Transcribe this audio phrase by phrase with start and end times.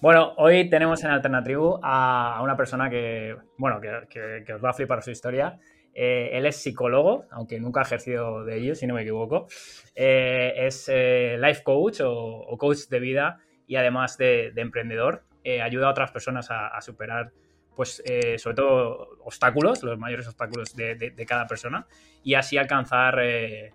[0.00, 5.02] Bueno, hoy tenemos en Alternatribu a una persona que, bueno, que, os va a flipar
[5.02, 5.58] su historia.
[5.92, 9.46] Eh, él es psicólogo, aunque nunca ha ejercido de ello, si no me equivoco.
[9.94, 15.24] Eh, es eh, life coach o, coach de vida y además de, emprendedor.
[15.62, 17.32] ayuda a otras personas a, superar,
[17.76, 18.02] pues,
[18.38, 21.86] sobre todo obstáculos, los mayores obstáculos de, cada persona,
[22.22, 23.16] y así alcanzar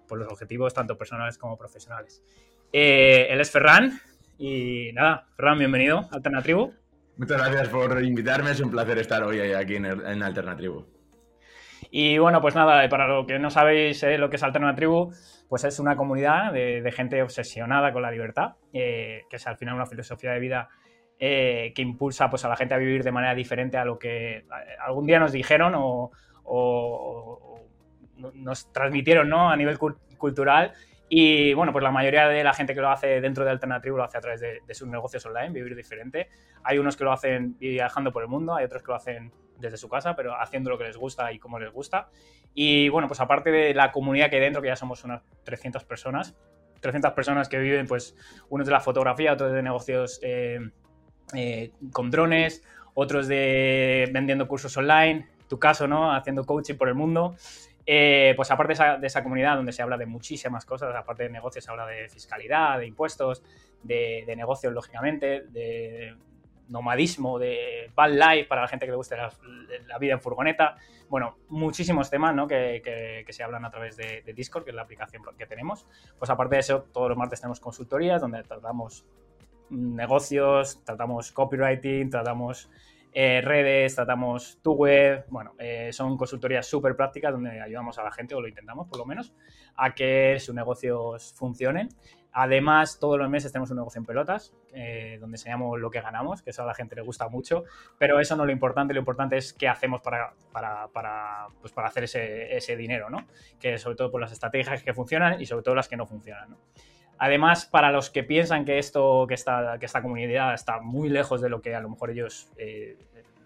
[0.07, 2.23] pues, los objetivos tanto personales como profesionales.
[2.71, 3.99] él es Ferran,
[4.37, 6.73] y nada, Ferran, bienvenido a Alternatribu.
[7.17, 10.85] Muchas gracias por invitarme, es un placer estar hoy aquí en, en Alternatribu.
[11.91, 15.13] Y bueno, pues nada, para lo que no sabéis eh, lo que es Alternatribu,
[15.47, 19.75] pues es una comunidad de, gente obsesionada con la libertad, eh, que es al final
[19.75, 20.69] una filosofía de vida
[21.19, 24.45] eh, que impulsa pues, a la gente a vivir de manera diferente a lo que
[24.85, 26.11] algún día nos dijeron o,
[28.33, 29.49] nos transmitieron ¿no?
[29.49, 29.77] a nivel
[30.17, 30.73] cultural
[31.07, 34.03] y bueno, pues la mayoría de la gente que lo hace dentro de Alternativo lo
[34.03, 36.29] hace a través de, sus negocios online, vivir diferente.
[36.63, 39.77] Hay unos que lo hacen viajando por el mundo, hay otros que lo hacen desde
[39.77, 42.09] su casa, pero haciendo lo que les gusta y como les gusta.
[42.53, 45.83] Y bueno, pues aparte de la comunidad que hay dentro, que ya somos unas 300
[45.83, 46.35] personas,
[46.81, 48.15] 300 personas que viven, pues
[48.49, 50.59] unos de la fotografía, otros de negocios eh,
[51.35, 52.63] eh, con drones,
[52.95, 56.13] otros de vendiendo cursos online, tu caso, ¿no?
[56.13, 57.35] Haciendo coaching por el mundo.
[57.87, 61.63] Eh, pues aparte de esa, comunidad donde se habla de muchísimas cosas, aparte de negocios,
[61.63, 63.43] se habla de fiscalidad, de impuestos,
[63.83, 66.15] de, negocios, lógicamente, de
[66.67, 70.77] nomadismo, de van life para la gente que le guste la, vida en furgoneta.
[71.09, 72.47] Bueno, muchísimos temas ¿no?
[72.47, 75.85] que, se hablan a través de, de, Discord, que es la aplicación que tenemos.
[76.17, 79.05] Pues aparte de eso, todos los martes tenemos consultorías donde tratamos
[79.69, 82.69] negocios, tratamos copywriting, tratamos
[83.17, 88.11] eh, redes, tratamos tu web, bueno, eh, son consultorías súper prácticas donde ayudamos a la
[88.11, 89.33] gente, o lo intentamos por lo menos,
[89.77, 91.87] a que sus negocios funcionen.
[92.33, 96.41] Además, todos los meses tenemos un negocio en pelotas, eh, donde enseñamos lo que ganamos,
[96.41, 97.63] que eso a la gente le gusta mucho,
[97.97, 101.71] pero eso no es lo importante, lo importante es qué hacemos para, para, para, pues
[101.71, 103.27] para hacer ese, ese, dinero, ¿no?
[103.61, 106.49] Que sobre todo por las estrategias que funcionan y sobre todo las que no funcionan,
[106.49, 106.57] ¿no?
[107.17, 111.41] Además, para los que piensan que esto, que esta, que esta comunidad está muy lejos
[111.41, 112.97] de lo que a lo mejor ellos, eh,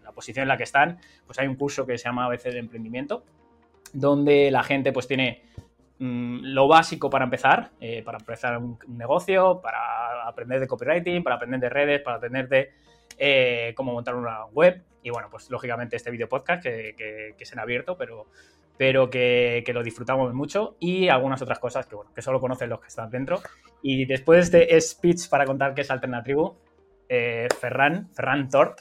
[0.04, 2.60] la posición en la que están, pues hay un curso que se llama ABC de
[2.60, 3.24] emprendimiento,
[3.94, 5.44] donde la gente pues tiene
[6.00, 11.36] mm, lo básico para empezar, eh, para empezar un, negocio, para aprender de copywriting, para
[11.36, 12.72] aprender de redes, para aprender de
[13.18, 14.82] eh, cómo montar una web.
[15.04, 18.28] Y bueno, pues lógicamente este video podcast que, que, es en abierto, pero
[18.80, 22.80] pero que, lo disfrutamos mucho y algunas otras cosas que, bueno, que solo conocen los
[22.80, 23.42] que están dentro.
[23.82, 26.62] Y después de speech para contar qué es Alternativo,
[27.10, 28.80] eh, Ferran, Ferran Tort,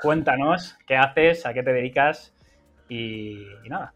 [0.00, 2.32] cuéntanos qué haces, a qué te dedicas
[2.88, 3.92] y, nada,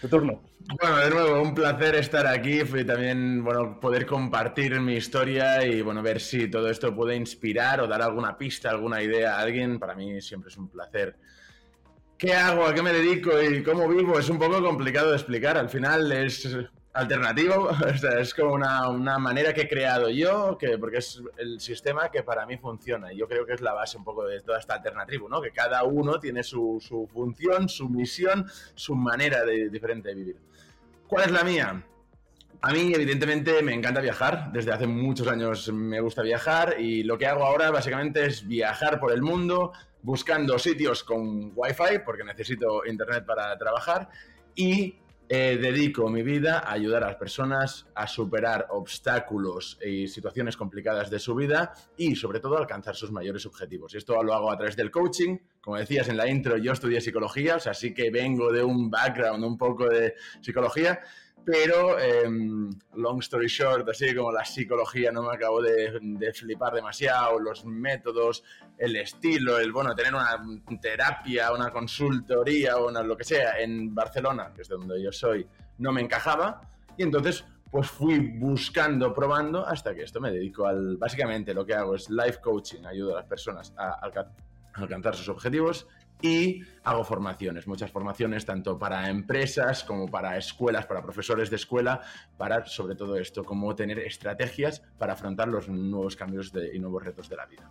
[0.00, 0.42] tu turno.
[0.80, 5.80] Bueno, de nuevo, un placer estar aquí y también, bueno, poder compartir mi historia y,
[5.80, 9.78] bueno, ver si todo esto puede inspirar o dar alguna pista, alguna idea a alguien.
[9.78, 11.16] Para mí siempre es un placer
[12.18, 12.64] ¿Qué hago?
[12.64, 13.42] ¿A qué me dedico?
[13.42, 14.18] ¿Y cómo vivo?
[14.18, 15.58] Es un poco complicado de explicar.
[15.58, 16.48] Al final es
[16.94, 17.68] alternativo,
[18.18, 22.46] es como una, manera que he creado yo, que, porque es el sistema que para
[22.46, 23.12] mí funciona.
[23.12, 25.42] Yo creo que es la base un poco de toda esta alternativa, ¿no?
[25.42, 30.36] Que cada uno tiene su, su función, su misión, su manera diferente de vivir.
[31.06, 31.84] ¿Cuál es la mía?
[32.66, 34.50] A mí, evidentemente, me encanta viajar.
[34.52, 38.98] Desde hace muchos años me gusta viajar y lo que hago ahora básicamente es viajar
[38.98, 39.70] por el mundo,
[40.02, 44.08] buscando sitios con Wi-Fi, porque necesito internet para trabajar,
[44.56, 44.96] y
[45.28, 51.08] eh, dedico mi vida a ayudar a las personas a superar obstáculos y situaciones complicadas
[51.08, 53.94] de su vida y sobre todo alcanzar sus mayores objetivos.
[53.94, 55.38] Y esto lo hago a través del coaching.
[55.60, 58.90] Como decías en la intro, yo estudié psicología, o sea, sí que vengo de un
[58.90, 61.00] background un poco de psicología,
[61.46, 67.38] pero em, long story short, así como la psicología no me acabo de, flipar demasiado,
[67.38, 68.42] los métodos,
[68.76, 70.42] el estilo, el bueno, tener una
[70.80, 75.46] terapia, una consultoría o lo que sea en Barcelona, que es de donde yo soy,
[75.78, 76.62] no me encajaba
[76.96, 81.74] y entonces pues fui buscando, probando hasta que esto me dedico al, básicamente lo que
[81.74, 84.00] hago es life coaching, ayudo a las personas a
[84.74, 85.86] alcanzar sus objetivos
[86.22, 92.00] y hago formaciones, muchas formaciones tanto para empresas como para escuelas, para profesores de escuela,
[92.36, 97.28] para sobre todo esto, cómo tener estrategias para afrontar los nuevos cambios y nuevos retos
[97.28, 97.70] de la vida.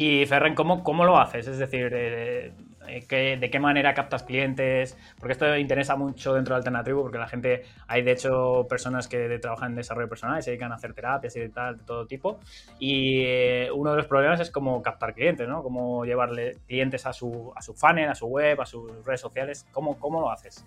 [0.00, 1.48] Y Ferren, ¿cómo, ¿cómo, lo haces?
[1.48, 2.52] Es decir, eh,
[2.86, 4.96] eh, ¿de qué manera captas clientes?
[5.18, 9.40] Porque esto interesa mucho dentro de Alternativo, porque la gente, hay de hecho personas que
[9.40, 12.38] trabajan en desarrollo personal y se dedican a hacer terapias y tal, de todo tipo.
[12.78, 15.64] Y eh, uno de los problemas es cómo captar clientes, ¿no?
[15.64, 19.66] Cómo llevarle clientes a su, a su funnel, a su web, a sus redes sociales.
[19.72, 20.64] ¿Cómo, cómo lo haces?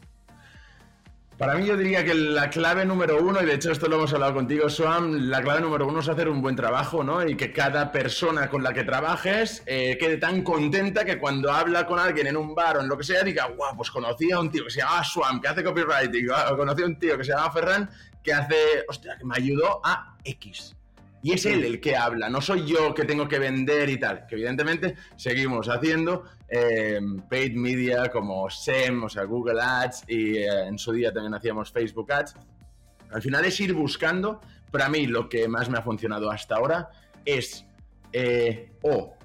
[1.42, 4.14] Para mí yo diría que la clave número uno, y de hecho esto lo hemos
[4.14, 7.28] hablado contigo, Swam, la clave número uno es hacer un buen trabajo, ¿no?
[7.28, 11.88] Y que cada persona con la que trabajes eh, quede tan contenta que cuando habla
[11.88, 14.40] con alguien en un bar o en lo que sea, diga, guau, pues conocí a
[14.40, 17.24] un tío que se llama Swam, que hace copywriting, o conocí a un tío que
[17.24, 17.90] se llama Ferran,
[18.24, 20.76] que hace, hostia, que me ayudó a X.
[21.24, 24.26] Y es él el que habla, no soy yo que tengo que vender y tal.
[24.26, 30.68] Que evidentemente seguimos haciendo eh, paid media como SEM, o sea, Google Ads, y eh,
[30.68, 32.36] en su día también hacíamos Facebook Ads.
[33.12, 34.42] Al final es ir buscando.
[34.72, 36.90] Para mí lo que más me ha funcionado hasta ahora
[37.24, 37.66] es
[38.14, 39.16] eh, o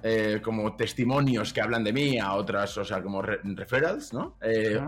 [0.43, 4.37] como testimonios que hablan de mí a otras, o sea, como referrals, ¿no?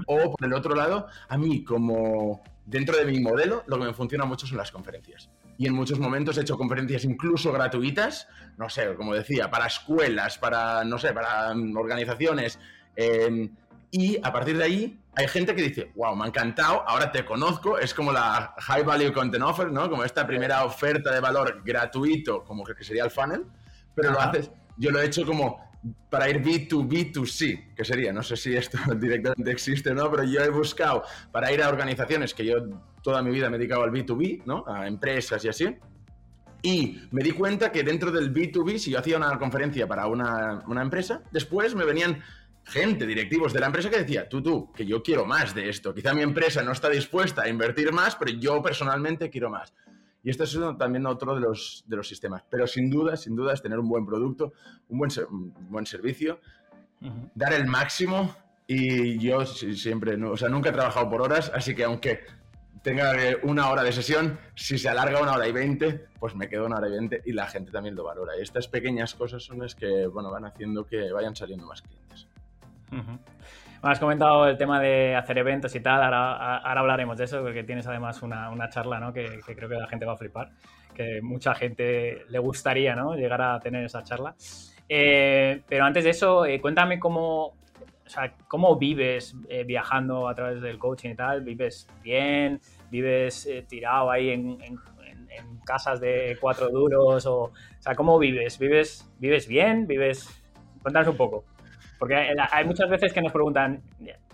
[0.05, 3.93] O por el otro lado, a mí como dentro de mi modelo, lo que me
[3.93, 5.29] funciona mucho son las conferencias
[5.59, 10.37] y en muchos momentos he hecho conferencias incluso gratuitas, no sé, como decía, para escuelas,
[10.37, 12.57] para, no sé, para organizaciones.
[12.95, 13.53] Em,
[13.91, 17.25] y a partir de ahí hay gente que dice, wow, me ha encantado, ahora te
[17.25, 19.89] conozco, es como la High Value Content Offer, ¿no?
[19.89, 23.45] Como esta primera oferta de valor gratuito, como que sería el funnel,
[23.93, 25.68] pero lo haces, yo lo he hecho como
[26.09, 30.41] para ir B2B2C, que sería, no sé si esto directamente existe o no, pero yo
[30.41, 32.55] he buscado para ir a organizaciones que yo
[33.01, 34.65] toda mi vida me he dedicado al B2B, ¿no?
[34.67, 35.77] A empresas y así.
[36.61, 40.63] Y me di cuenta que dentro del B2B, si yo hacía una conferencia para una,
[40.67, 42.21] una empresa, después me venían
[42.65, 45.93] gente, directivos de la empresa que decía, tú, tú, que yo quiero más de esto.
[45.93, 49.73] Quizá mi empresa no está dispuesta a invertir más, pero yo personalmente quiero más.
[50.23, 52.43] Y este es también otro de los, de los sistemas.
[52.49, 54.53] Pero sin duda, sin duda, es tener un buen producto,
[54.89, 56.39] un buen, un buen servicio,
[57.35, 58.35] dar el máximo.
[58.67, 62.19] Y yo siempre, o sea, nunca he trabajado por horas, así que aunque
[62.83, 63.13] tenga
[63.43, 66.77] una hora de sesión, si se alarga una hora y veinte, pues me quedo una
[66.77, 68.37] hora y veinte y la gente también lo valora.
[68.37, 72.27] Y estas pequeñas cosas son las que bueno, van haciendo que vayan saliendo más clientes.
[73.81, 77.87] Has comentado el tema de hacer eventos y tal, ahora, hablaremos de eso, porque tienes
[77.87, 79.13] además una, charla ¿no?
[79.13, 80.51] que, creo que la gente va a flipar,
[80.93, 83.15] que mucha gente le gustaría ¿no?
[83.15, 84.35] llegar a tener esa charla.
[84.87, 87.53] Eh, pero antes de eso, eh, cuéntame cómo,
[88.09, 91.41] o sea, ¿cómo vives eh, viajando a través del coaching y tal?
[91.41, 92.59] ¿Vives bien?
[92.89, 94.57] ¿Vives eh, tirado ahí en,
[95.63, 97.25] casas de cuatro duros?
[97.27, 98.57] O, sea, ¿cómo vives?
[98.57, 99.85] ¿Vives, ¿Vives bien?
[99.85, 100.27] ¿Vives...?
[100.81, 101.45] Cuéntanos un poco.
[101.99, 103.83] Porque hay, muchas veces que nos preguntan,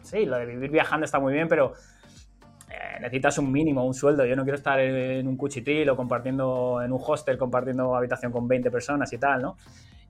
[0.01, 1.73] sí, lo de vivir viajando está muy bien, pero
[2.69, 4.23] eh, necesitas un mínimo, un sueldo.
[4.25, 8.47] Yo no quiero estar en, un cuchitril o compartiendo en un hostel, compartiendo habitación con
[8.47, 9.57] 20 personas y tal, ¿no?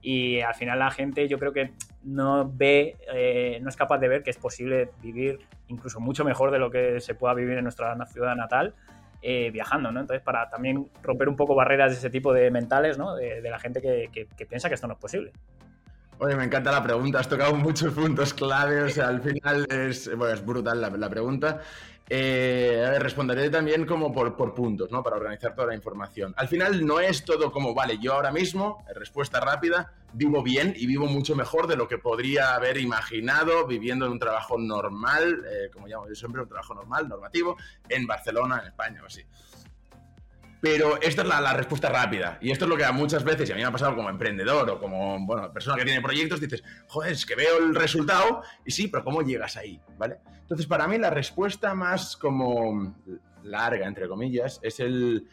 [0.02, 1.72] y al final la gente yo creo que
[2.04, 6.52] no ve, eh, no es capaz de ver que es posible vivir incluso mucho mejor
[6.52, 8.74] de lo que se pueda vivir en nuestra ciudad natal
[9.20, 9.98] eh, viajando, ¿no?
[9.98, 13.16] Entonces para también romper un poco barreras de ese tipo de mentales, ¿no?
[13.16, 15.32] De, la gente que, piensa que esto no es posible.
[16.18, 20.08] Oye, me encanta la pregunta, has tocado muchos puntos clave, o sea, al final es,
[20.16, 21.60] bueno, es brutal la, pregunta.
[22.08, 25.02] Eh, responderé también como por, por, puntos, ¿no?
[25.02, 26.32] Para organizar toda la información.
[26.38, 30.86] Al final no es todo como, vale, yo ahora mismo, respuesta rápida, vivo bien y
[30.86, 35.68] vivo mucho mejor de lo que podría haber imaginado viviendo en un trabajo normal, eh,
[35.70, 37.58] como llamo yo siempre, un trabajo normal, normativo,
[37.90, 39.22] en Barcelona, en España o así.
[40.60, 42.38] Pero esta es la, respuesta rápida.
[42.40, 44.68] Y esto es lo que muchas veces, y a mí me ha pasado como emprendedor
[44.70, 48.70] o como bueno, persona que tiene proyectos, dices, joder, es que veo el resultado y
[48.70, 49.80] sí, pero ¿cómo llegas ahí?
[49.98, 50.18] ¿Vale?
[50.40, 52.94] Entonces, para mí la respuesta más como
[53.44, 55.28] larga, entre comillas, es el...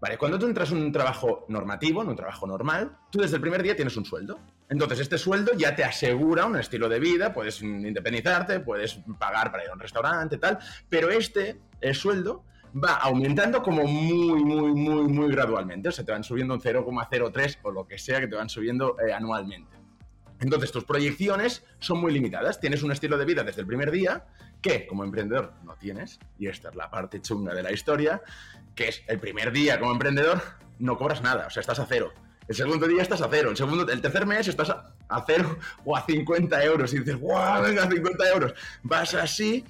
[0.00, 3.42] Vale, cuando tú entras en un trabajo normativo, en un trabajo normal, tú desde el
[3.42, 4.38] primer día tienes un sueldo.
[4.70, 9.64] Entonces, este sueldo ya te asegura un estilo de vida, puedes independizarte, puedes pagar para
[9.64, 15.08] ir a un restaurante, tal, pero este el sueldo va aumentando como muy, muy, muy,
[15.08, 15.88] muy gradualmente.
[15.88, 18.96] O sea, te van subiendo un 0,03 o lo que sea que te van subiendo
[19.00, 19.76] eh, anualmente.
[20.40, 22.60] Entonces, tus proyecciones son muy limitadas.
[22.60, 24.24] Tienes un estilo de vida desde el primer día
[24.62, 26.18] que, como emprendedor, no tienes.
[26.38, 28.22] Y esta es la parte chunga de la historia,
[28.74, 30.40] que es el primer día como emprendedor
[30.80, 32.12] no cobras nada, o sea, estás a cero.
[32.48, 33.50] El segundo día estás a cero.
[33.50, 36.92] El, segundo, el tercer mes estás a, a cero o a 50 euros.
[36.92, 37.62] Y dices, ¡guau!
[37.62, 38.54] Venga, 50 euros.
[38.82, 39.64] Vas así,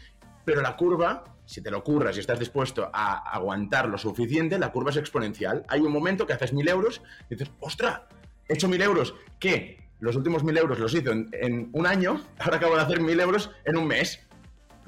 [0.47, 4.71] pero la curva si te lo curras y estás dispuesto a aguantar lo suficiente, la
[4.71, 5.65] curva es exponencial.
[5.67, 8.07] Hay un momento que haces mil euros y dices, ¡ostra!
[8.49, 9.17] He hecho mil euros.
[9.41, 9.91] ¿Qué?
[9.99, 13.51] Los últimos mil euros los hice en, un año, ahora acabo de hacer mil euros
[13.65, 14.25] en un mes.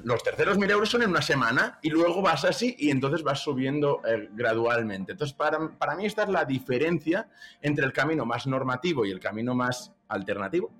[0.05, 3.39] Los terceros mil euros son en una semana y luego vas así y entonces vas
[3.39, 5.11] subiendo eh, gradualmente.
[5.11, 7.27] Entonces, para, para mí esta es la diferencia
[7.61, 10.71] entre el camino más normativo y el camino más alternativo,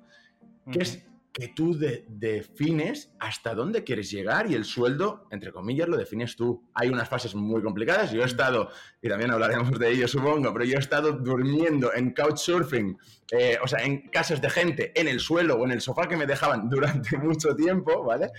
[0.71, 1.75] que es que tú
[2.07, 6.69] defines hasta dónde quieres llegar y el sueldo, entre comillas, lo defines tú.
[6.75, 8.11] Hay unas fases muy complicadas.
[8.11, 8.69] Yo he estado,
[9.01, 12.95] y también hablaremos de ello, supongo, pero yo he estado durmiendo en couchsurfing,
[13.31, 16.17] eh, o sea, en casas de gente, en el suelo o en el sofá que
[16.17, 18.29] me dejaban durante mucho tiempo, ¿vale?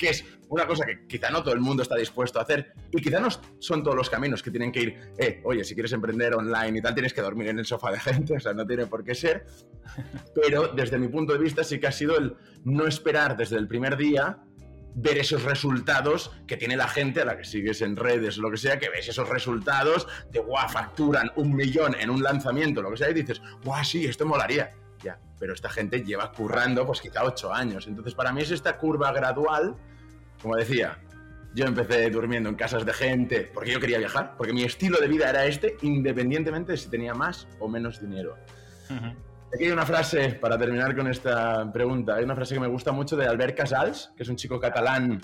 [0.00, 3.02] Que es una cosa que quizá no todo el mundo está dispuesto a hacer y
[3.02, 3.28] quizá no
[3.58, 6.82] son todos los caminos que tienen que ir, eh, oye, si quieres emprender online y
[6.82, 9.14] tal, tienes que dormir en el sofá de gente, o sea, no tiene por qué
[9.14, 9.44] ser,
[10.34, 13.68] pero desde mi punto de vista sí que ha sido el no esperar desde el
[13.68, 14.38] primer día
[14.94, 18.56] ver esos resultados que tiene la gente a la que sigues en redes lo que
[18.56, 22.96] sea, que ves esos resultados de, guau, facturan un millón en un lanzamiento, lo que
[22.96, 24.70] sea, y dices, guau, sí, esto molaría.
[25.02, 27.86] Ya, pero esta gente lleva currando pues quizá ocho años.
[27.86, 29.76] Entonces, para mí es esta curva gradual,
[30.42, 30.98] como decía,
[31.54, 35.08] yo empecé durmiendo en casas de gente porque yo quería viajar, porque mi estilo de
[35.08, 38.36] vida era este, independientemente de si tenía más o menos dinero.
[39.52, 42.92] Aquí hay una frase, para terminar con esta pregunta, hay una frase que me gusta
[42.92, 45.20] mucho de Albert Casals, que es un chico catalán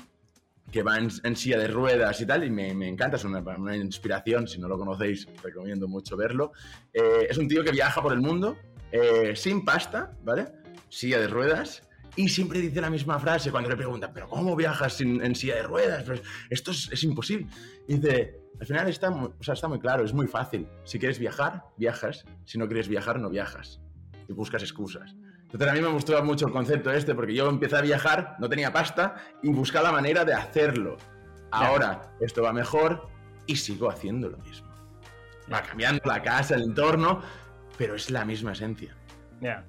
[0.70, 4.58] que va en, silla de ruedas y tal, y me, encanta, es una, inspiración, si
[4.58, 6.52] no lo conocéis, recomiendo mucho verlo.
[6.92, 8.56] Eh, es un tío que viaja por el mundo
[8.90, 10.46] eh, sin pasta, ¿vale?
[10.88, 15.00] Silla de ruedas, y siempre dice la misma frase cuando le preguntan, ¿pero cómo viajas
[15.00, 16.04] en silla de ruedas?
[16.04, 17.46] Pues esto es, imposible.
[17.86, 20.66] dice, al final está, o sea, está muy claro, es muy fácil.
[20.84, 22.24] Si quieres viajar, viajas.
[22.44, 23.80] Si no quieres viajar, no viajas
[24.28, 25.14] y buscas excusas.
[25.42, 28.48] Entonces a mí me gustó mucho el concepto este porque yo empecé a viajar, no
[28.48, 30.96] tenía pasta y buscaba la manera de hacerlo.
[31.50, 33.08] Ahora esto va mejor
[33.46, 34.68] y sigo haciendo lo mismo.
[35.52, 37.22] Va cambiando la casa, el entorno,
[37.78, 38.96] pero es la misma esencia.
[39.40, 39.64] Ya.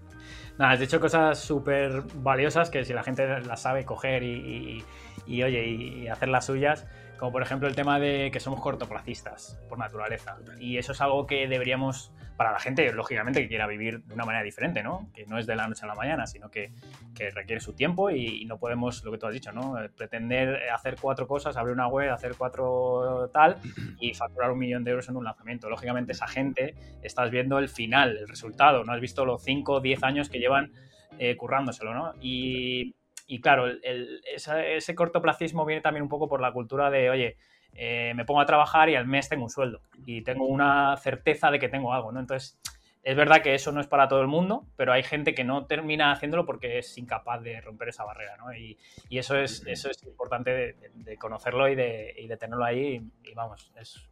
[0.57, 4.83] Nada, has dicho cosas súper valiosas que si la gente las sabe coger y,
[5.27, 9.77] oye, y hacer las suyas, como por ejemplo el tema de que somos cortoplacistas por
[9.77, 10.37] naturaleza.
[10.59, 14.25] Y eso es algo que deberíamos, para la gente, lógicamente, que quiera vivir de una
[14.25, 15.09] manera diferente, ¿no?
[15.13, 16.71] Que no es de la noche a la mañana, sino que,
[17.15, 19.75] que requiere su tiempo y, no podemos, lo que tú has dicho, ¿no?
[19.95, 23.57] Pretender hacer cuatro cosas, abrir una web, hacer cuatro tal
[23.99, 25.69] y facturar un millón de euros en un lanzamiento.
[25.69, 29.81] Lógicamente, esa gente estás viendo el final, el resultado, no has visto los cinco o
[29.81, 30.71] diez años que llevan
[31.19, 32.13] eh, currándoselo, ¿no?
[32.21, 32.93] Y
[33.27, 37.37] y claro, ese, cortoplacismo viene también un poco por la cultura de, oye,
[37.73, 41.51] eh, me pongo a trabajar y al mes tengo un sueldo y tengo una certeza
[41.51, 42.21] de que tengo algo, ¿no?
[42.21, 42.57] Entonces,
[43.03, 45.65] es verdad que eso no es para todo el mundo, pero hay gente que no
[45.65, 48.53] termina haciéndolo porque es incapaz de romper esa barrera, ¿no?
[48.53, 48.77] Y,
[49.09, 53.01] eso, es, eso es importante de, conocerlo y de, tenerlo ahí.
[53.23, 54.09] Y, vamos, es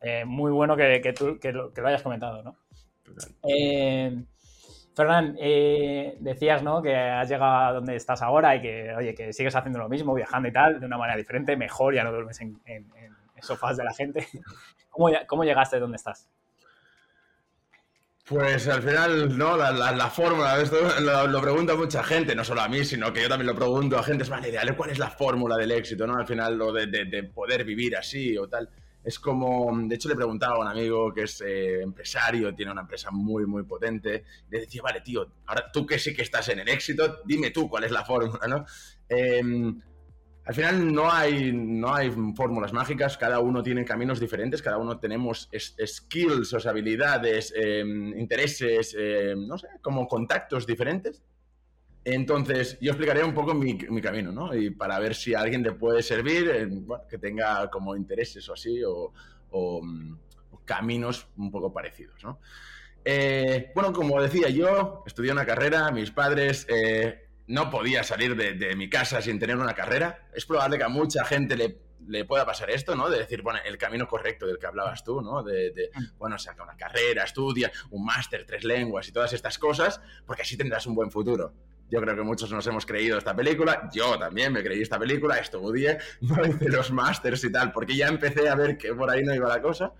[0.00, 2.56] eh, muy bueno que, tú que lo, hayas comentado, ¿no?
[3.48, 4.22] Eh,
[4.98, 6.82] Fernán, eh, decías ¿no?
[6.82, 10.12] que has llegado a donde estás ahora y que, oye, que sigues haciendo lo mismo,
[10.12, 12.58] viajando y tal, de una manera diferente, mejor, ya no duermes en,
[13.40, 14.26] sofás de la gente.
[14.90, 16.28] ¿Cómo, llegaste a donde estás?
[18.24, 19.56] Pues al final, ¿no?
[19.56, 20.76] La, fórmula de esto
[21.28, 24.02] lo, pregunta mucha gente, no solo a mí, sino que yo también lo pregunto a
[24.02, 26.16] gente, vale, dale, ¿cuál es la fórmula del éxito, ¿no?
[26.16, 28.68] Al final, lo de poder vivir así o tal.
[29.04, 32.82] Es como, de hecho le preguntaba a un amigo que es eh, empresario, tiene una
[32.82, 36.58] empresa muy, muy potente, le decía, vale, tío, ahora tú que sí que estás en
[36.58, 38.64] el éxito, dime tú cuál es la fórmula, ¿no?
[39.08, 39.80] Em,
[40.44, 44.98] al final no hay, no hay fórmulas mágicas, cada uno tiene caminos diferentes, cada uno
[44.98, 51.22] tenemos skills, o habilidades, em, intereses, em, no sé, como contactos diferentes
[52.14, 54.54] entonces, yo explicaré un poco mi, camino, ¿no?
[54.54, 56.68] Y para ver si a alguien le puede servir, eh,
[57.08, 59.12] que tenga como intereses o así, o,
[59.82, 60.16] mm,
[60.64, 62.40] caminos un poco parecidos, ¿no?
[63.04, 68.76] Eh, bueno, como decía yo, estudié una carrera, mis padres eh, no podía salir de,
[68.76, 70.28] mi casa sin tener una carrera.
[70.34, 73.08] Es probable que a mucha gente le, le, pueda pasar esto, ¿no?
[73.08, 75.42] De decir, bueno, el camino correcto del que hablabas tú, ¿no?
[75.42, 76.18] De, de mm.
[76.18, 80.56] bueno, saca una carrera, estudia, un máster, tres lenguas y todas estas cosas, porque así
[80.56, 81.54] tendrás un buen futuro.
[81.90, 83.88] Yo creo que muchos nos hemos creído esta película.
[83.92, 88.08] Yo también me creí esta película, estudié, no hice los másters y tal, porque ya
[88.08, 89.92] empecé a ver que por ahí no iba la cosa.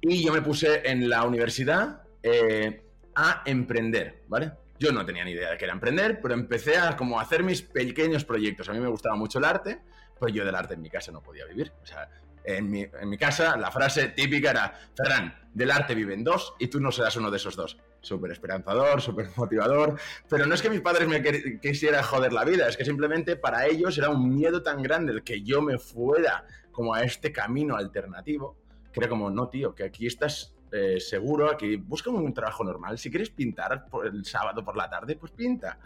[0.00, 2.82] Y yo me puse en la universidad eh,
[3.14, 4.52] a emprender, ¿vale?
[4.78, 7.62] Yo no tenía ni idea de qué era emprender, pero empecé a como hacer mis
[7.62, 8.68] pequeños proyectos.
[8.68, 9.80] A mí me gustaba mucho el arte,
[10.18, 11.72] pues yo del arte en mi casa no podía vivir.
[11.82, 12.08] O sea,
[12.56, 16.68] en mi, en mi casa la frase típica era, Ferran, del arte viven dos y
[16.68, 20.70] tú no serás uno de esos dos súper esperanzador, súper motivador, pero no es que
[20.70, 21.22] mis padres me
[21.60, 25.22] quisieran joder la vida, es que simplemente para ellos era un miedo tan grande el
[25.22, 28.56] que yo me fuera como a este camino alternativo,
[28.92, 32.98] que era como, no, tío, que aquí estás eh, seguro, aquí busca un trabajo normal,
[32.98, 35.78] si quieres pintar por el sábado por la tarde, pues pinta.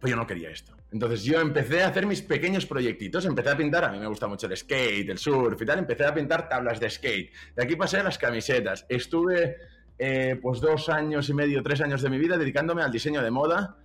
[0.00, 0.76] Pues yo no quería esto.
[0.92, 4.26] Entonces yo empecé a hacer mis pequeños proyectitos, empecé a pintar, a mí me gusta
[4.26, 7.32] mucho el skate, el surf y tal, empecé a pintar tablas de skate.
[7.54, 8.86] De aquí pasé a las camisetas.
[8.88, 9.56] Estuve
[9.98, 13.30] eh, pues dos años y medio, tres años de mi vida dedicándome al diseño de
[13.30, 13.76] moda,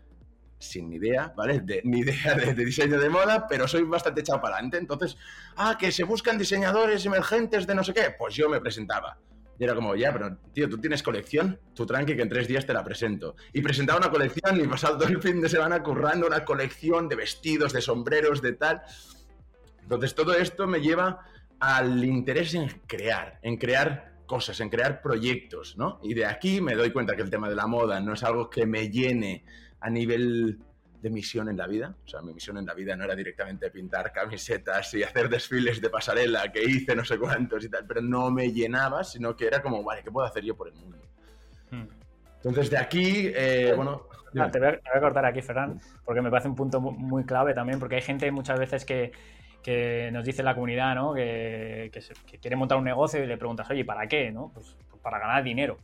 [0.60, 1.60] sin idea, ¿vale?
[1.62, 4.78] De, ni idea de, diseño de moda, pero soy bastante echado para adelante.
[4.78, 5.18] Entonces,
[5.56, 9.18] ah, que se buscan diseñadores emergentes de no sé qué, pues yo me presentaba.
[9.62, 12.66] Y era como, ya, pero tío, tú tienes colección, tú tranqui que en tres días
[12.66, 13.36] te la presento.
[13.54, 17.16] Y presentaba una colección y pasaba todo el fin de semana currando una colección de
[17.16, 18.82] vestidos, de sombreros, de tal.
[19.84, 21.28] Entonces todo esto me lleva
[21.60, 26.00] al interés en crear, en crear cosas, en crear proyectos, ¿no?
[26.02, 28.50] Y de aquí me doy cuenta que el tema de la moda no es algo
[28.50, 29.46] que me llene
[29.80, 30.58] a nivel
[31.02, 31.96] de misión en la vida.
[32.06, 35.82] O sea, mi misión en la vida no era directamente pintar camisetas y hacer desfiles
[35.82, 39.48] de pasarela que hice no sé cuántos y tal, pero no me llenaba, sino que
[39.48, 40.98] era como, vale, ¿qué puedo hacer yo por el mundo?
[41.72, 41.88] Hmm.
[42.38, 44.08] Entonces, de aquí, eh, bueno...
[44.34, 47.96] te, voy a, cortar aquí, Ferran, porque me parece un punto muy clave también, porque
[47.96, 49.12] hay gente muchas veces que,
[49.62, 51.14] que nos dice la comunidad, ¿no?
[51.14, 54.32] Que, que, quiere montar un negocio y le preguntas, oye, ¿para qué?
[54.32, 54.52] ¿no?
[54.54, 55.78] Pues, pues para ganar dinero.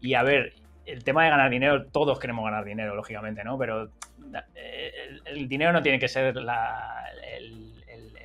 [0.00, 0.54] Y a ver,
[0.86, 3.58] el tema de ganar dinero, todos queremos ganar dinero, lógicamente, ¿no?
[3.58, 3.90] Pero
[4.54, 4.92] eh,
[5.24, 6.50] el, dinero no tiene que ser el,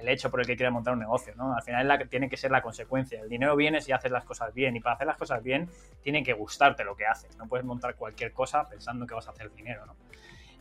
[0.08, 1.56] hecho por el que quieras montar un negocio, ¿no?
[1.56, 3.22] Al final la, tiene que ser la consecuencia.
[3.22, 5.70] El dinero viene si haces las cosas bien y para hacer las cosas bien
[6.02, 7.38] tiene que gustarte lo que haces.
[7.38, 9.96] No puedes montar cualquier cosa pensando que vas a hacer dinero, ¿no?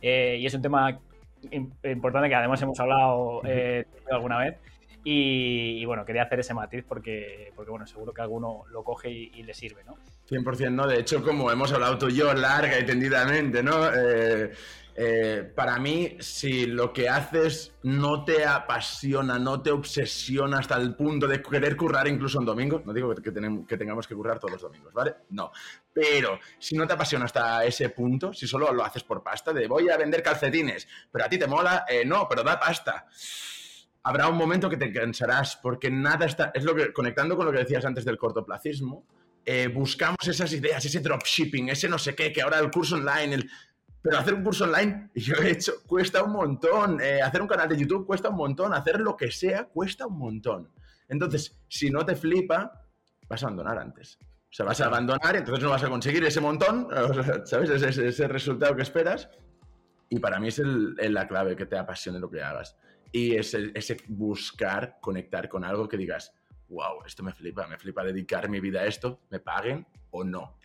[0.01, 0.99] Eh, y es un tema
[1.83, 4.57] importante que además hemos hablado eh, alguna vez
[5.03, 9.43] y, bueno, quería hacer ese matiz porque, porque bueno, seguro que alguno lo coge y,
[9.43, 9.97] le sirve, ¿no?
[10.29, 10.87] 100%, ¿no?
[10.87, 13.89] De hecho, como hemos hablado tú y yo larga y tendidamente, ¿no?
[13.93, 14.51] Eh,
[15.01, 20.93] eh, para mí, si lo que haces no te apasiona, no te obsesiona hasta el
[20.93, 24.51] punto de querer currar incluso un domingo, no digo que, que, tengamos que currar todos
[24.51, 25.15] los domingos, ¿vale?
[25.29, 25.51] No.
[25.93, 29.67] Pero si no te apasiona hasta ese punto, si solo lo haces por pasta, de
[29.67, 33.07] voy a vender calcetines, pero a ti te mola, eh, no, pero da pasta
[34.03, 37.51] habrá un momento que te cansarás porque nada está, es lo que, conectando con lo
[37.51, 39.05] que decías antes del cortoplacismo,
[39.45, 43.35] eh, buscamos esas ideas, ese dropshipping, ese no sé qué, que ahora el curso online,
[43.35, 43.49] el,
[44.01, 47.69] pero hacer un curso online, yo he hecho, cuesta un montón, eh, hacer un canal
[47.69, 50.69] de YouTube cuesta un montón, hacer lo que sea cuesta un montón.
[51.07, 52.85] Entonces, si no te flipa,
[53.27, 54.17] vas a abandonar antes.
[54.21, 56.87] O sea, vas a abandonar entonces no vas a conseguir ese montón,
[57.45, 57.69] ¿sabes?
[57.69, 59.29] Ese, ese resultado que esperas.
[60.09, 62.75] Y para mí es la clave, que te apasione lo que hagas.
[63.11, 66.33] Y ese, ese buscar conectar con algo que digas,
[66.69, 70.57] wow, esto me flipa, me flipa dedicar mi vida a esto, me paguen o no.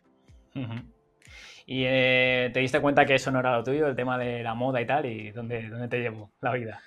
[1.67, 4.55] ¿Y eh, te diste cuenta que eso no era lo tuyo, el tema de la
[4.55, 5.07] moda y tal?
[5.07, 6.81] ¿Y dónde, dónde te llevó la vida?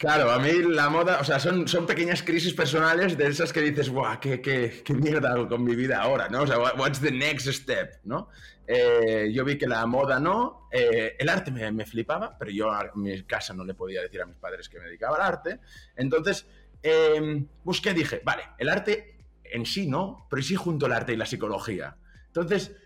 [0.00, 3.60] Claro, a mí la moda, o sea, son, son pequeñas crisis personales de esas que
[3.60, 6.40] dices, guau, qué, qué, qué mierda hago con mi vida ahora, ¿no?
[6.40, 8.28] O sea, what's the next step, ¿no?
[8.66, 12.70] Eh, yo vi que la moda no, eh, el arte me, me, flipaba, pero yo
[12.70, 15.58] a mi casa no le podía decir a mis padres que me dedicaba al arte.
[15.96, 16.46] Entonces,
[16.82, 21.16] eh, busqué, dije, vale, el arte en sí no, pero sí junto el arte y
[21.16, 21.96] la psicología.
[22.26, 22.76] Entonces,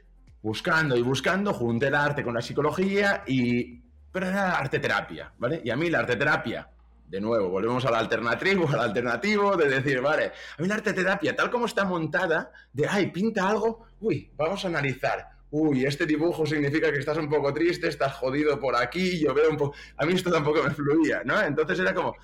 [0.42, 3.82] buscando y buscando, junté el arte con la psicología y...
[4.12, 5.60] Pero era arte terapia, ¿vale?
[5.64, 6.68] Y a mí la arte terapia
[7.06, 11.36] de nuevo, volvemos al alternativo, al alternativo de decir, vale, a mí la arte terapia,
[11.36, 15.28] tal como está montada, de, ay, pinta algo, uy, vamos a analizar.
[15.50, 19.50] Uy, este dibujo significa que estás un poco triste, estás jodido por aquí, yo veo
[19.50, 19.76] un poco...
[19.96, 21.40] A mí esto tampoco me fluía, ¿no?
[21.40, 22.16] Entonces era como,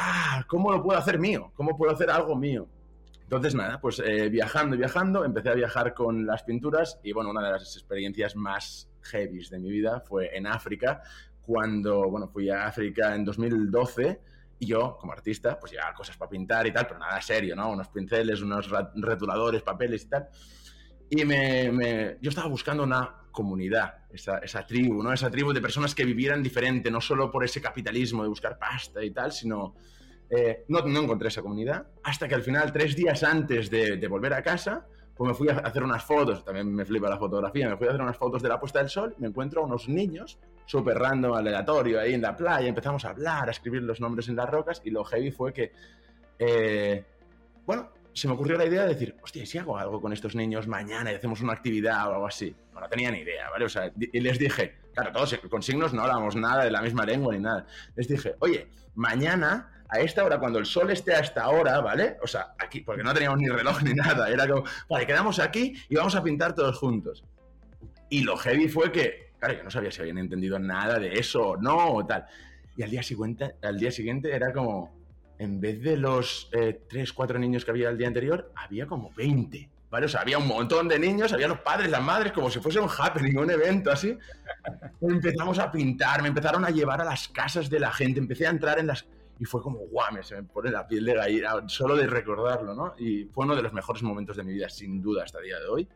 [0.00, 1.52] ah, ¿cómo lo puedo hacer mío?
[1.54, 2.68] ¿Cómo puedo hacer algo mío?
[3.22, 7.30] Entonces, nada, pues eh, viajando y viajando, empecé a viajar con las pinturas y, bueno,
[7.30, 11.00] una de las experiencias más heavy de mi vida fue en África,
[11.40, 14.20] cuando, bueno, fui a África en 2012
[14.58, 17.70] y yo, como artista, pues ya cosas para pintar y tal, pero nada serio, ¿no?
[17.70, 20.28] Unos pinceles, unos retuladores, papeles y tal.
[21.08, 25.12] Y me, yo estaba buscando una comunidad, esa, esa, tribu, ¿no?
[25.12, 29.04] Esa tribu de personas que vivieran diferente, no solo por ese capitalismo de buscar pasta
[29.04, 29.74] y tal, sino...
[30.32, 34.06] Eh, no, no encontré esa comunidad hasta que al final, tres días antes de, de
[34.06, 34.86] volver a casa,
[35.20, 37.90] pues me fui a hacer unas fotos, también me flipa la fotografía, me fui a
[37.90, 41.34] hacer unas fotos de la puesta del sol, me encuentro a unos niños súper random,
[41.34, 44.80] aleatorio, ahí en la playa, empezamos a hablar, a escribir los nombres en las rocas,
[44.82, 45.72] y lo heavy fue que,
[46.38, 47.04] eh,
[47.66, 50.66] bueno, se me ocurrió la idea de decir, hostia, si hago algo con estos niños
[50.66, 52.54] mañana y hacemos una actividad o algo así?
[52.74, 53.64] No, tenía ni idea, ¿vale?
[53.64, 57.04] O sea, y les dije, claro, todos con signos no hablamos nada de la misma
[57.04, 57.66] lengua ni nada.
[57.94, 62.16] Les dije, oye, mañana a esta hora, cuando el sol esté a esta hora, ¿vale?
[62.22, 65.74] O sea, aquí, porque no teníamos ni reloj ni nada, era como, vale, quedamos aquí
[65.88, 67.24] y vamos a pintar todos juntos.
[68.08, 71.50] Y lo heavy fue que, claro, yo no sabía si habían entendido nada de eso
[71.50, 72.24] o no o tal.
[72.76, 74.99] Y al día siguiente, al día siguiente era como,
[75.40, 79.10] en vez de los eh, tres, cuatro niños que había el día anterior, había como
[79.16, 79.70] 20.
[79.88, 80.06] ¿Vale?
[80.06, 82.78] O sea, había un montón de niños, había los padres, las madres, como si fuese
[82.78, 84.16] un happening, un evento así.
[85.00, 88.50] Empezamos a pintar, me empezaron a llevar a las casas de la gente, empecé a
[88.50, 89.06] entrar en las
[89.40, 92.74] y fue como, guau, me, se me pone la piel de gallina solo de recordarlo,
[92.74, 92.94] ¿no?
[92.98, 95.58] Y fue uno de los mejores momentos de mi vida, sin duda, hasta el día
[95.58, 95.88] de hoy.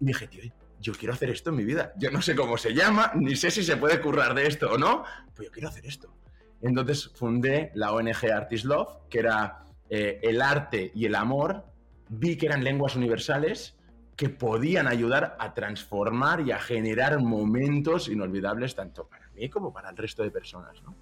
[0.00, 0.42] Y dije, tío,
[0.80, 1.92] yo quiero hacer esto en mi vida.
[1.98, 4.78] Yo no sé cómo se llama, ni sé si se puede currar de esto o
[4.78, 6.14] no, pero yo quiero hacer esto.
[6.62, 11.64] Entonces fundé la ONG Artist Love, que era eh, el arte y el amor.
[12.08, 13.76] Vi que eran lenguas universales
[14.16, 19.90] que podían ayudar a transformar y a generar momentos inolvidables tanto para mí como para
[19.90, 20.94] el resto de personas, ¿no?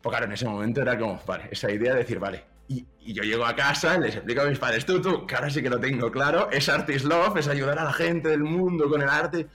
[0.00, 3.22] Pues claro, en ese momento era como, vale, esa idea de decir, vale, y, yo
[3.22, 5.80] llego a casa, les explico a mis padres, tú, tú, que ahora sí que lo
[5.80, 9.46] tengo claro, es Artist Love, es ayudar a la gente del mundo con el arte.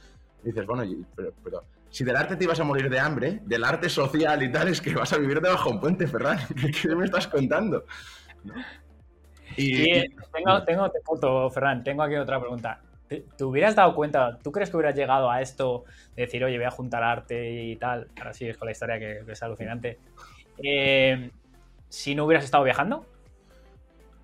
[0.44, 0.84] Dices, bueno,
[1.16, 4.52] pero, pero si del arte te ibas a morir de hambre, del arte social y
[4.52, 6.40] tal, es que vas a vivir debajo de un puente, Ferran.
[6.82, 7.86] ¿Qué, me estás contando?
[9.56, 10.02] Y,
[10.34, 12.82] tengo, tengo, te punto, Ferran, tengo aquí otra pregunta.
[13.08, 15.84] ¿Te, hubieras dado cuenta, tú crees que hubieras llegado a esto
[16.16, 18.08] de decir, oye, voy a juntar arte y tal?
[18.18, 20.00] Ahora sí, es con la historia que, es alucinante.
[20.64, 21.30] Eh,
[21.90, 23.06] si no hubieras estado viajando?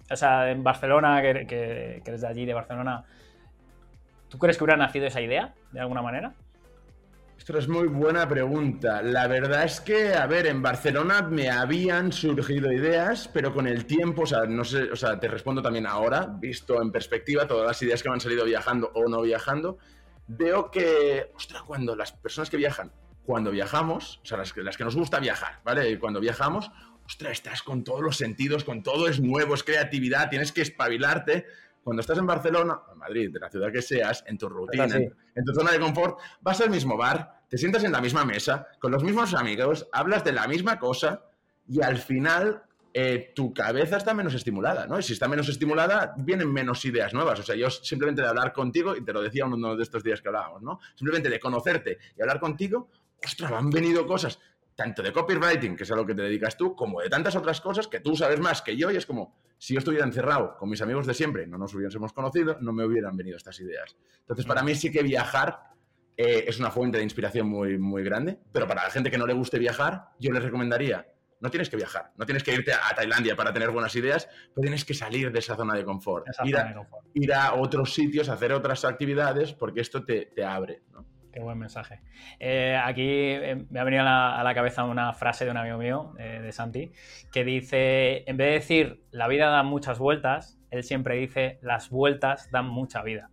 [0.10, 3.04] O sea, en Barcelona, que, que, eres de allí, de Barcelona,
[4.28, 6.34] ¿tú crees que hubiera nacido esa idea de alguna manera?
[7.50, 9.02] Esto es muy buena pregunta.
[9.02, 13.88] La verdad es que, a ver, en Barcelona me habían surgido ideas, pero con el
[13.88, 17.66] tiempo, o sea, no sé, o sea, te respondo también ahora, visto en perspectiva todas
[17.66, 19.80] las ideas que me han salido viajando o no viajando,
[20.28, 22.92] veo que, ostras, cuando las personas que viajan,
[23.26, 25.90] cuando viajamos, o sea, las que, las que nos gusta viajar, ¿vale?
[25.90, 26.70] Y cuando viajamos,
[27.04, 31.48] ostras, estás con todos los sentidos, con todo es nuevo, es creatividad, tienes que espabilarte.
[31.84, 35.46] Cuando estás en Barcelona, en Madrid, de la ciudad que seas, en tu rutina, en,
[35.46, 38.92] tu zona de confort, vas al mismo bar, te sientas en la misma mesa, con
[38.92, 41.26] los mismos amigos, hablas de la misma cosa
[41.68, 45.00] y al final eh, tu cabeza está menos estimulada, ¿no?
[45.00, 47.40] Y si está menos estimulada, vienen menos ideas nuevas.
[47.40, 50.22] O sea, yo simplemente de hablar contigo, y te lo decía uno de estos días
[50.22, 50.80] que hablábamos, ¿no?
[50.96, 52.90] Simplemente de conocerte y hablar contigo,
[53.24, 54.40] ostras, han venido cosas
[54.76, 57.60] tanto de copywriting, que es a lo que te dedicas tú, como de tantas otras
[57.60, 60.70] cosas que tú sabes más que yo y es como, si yo estuviera encerrado con
[60.70, 63.98] mis amigos de siempre, no nos hubiésemos conocido, no me hubieran venido estas ideas.
[64.22, 65.60] Entonces, para mí sí que viajar
[66.22, 69.26] eh, es una fuente de inspiración muy, muy grande, pero para la gente que no
[69.26, 71.08] le guste viajar, yo les recomendaría,
[71.40, 74.64] no tienes que viajar, no tienes que irte a Tailandia para tener buenas ideas, pero
[74.64, 76.76] tienes que salir de esa zona de confort, ir a,
[77.14, 80.82] ir a, otros sitios, hacer otras actividades, porque esto te, te abre.
[80.92, 81.06] ¿no?
[81.32, 82.02] Qué buen mensaje.
[82.38, 86.16] Eh, aquí eh, me ha venido a la, cabeza una frase de un amigo mío,
[86.18, 86.92] de Santi,
[87.32, 91.90] que dice, en vez de decir la vida da muchas vueltas, él siempre dice las
[91.90, 93.30] vueltas dan mucha vida.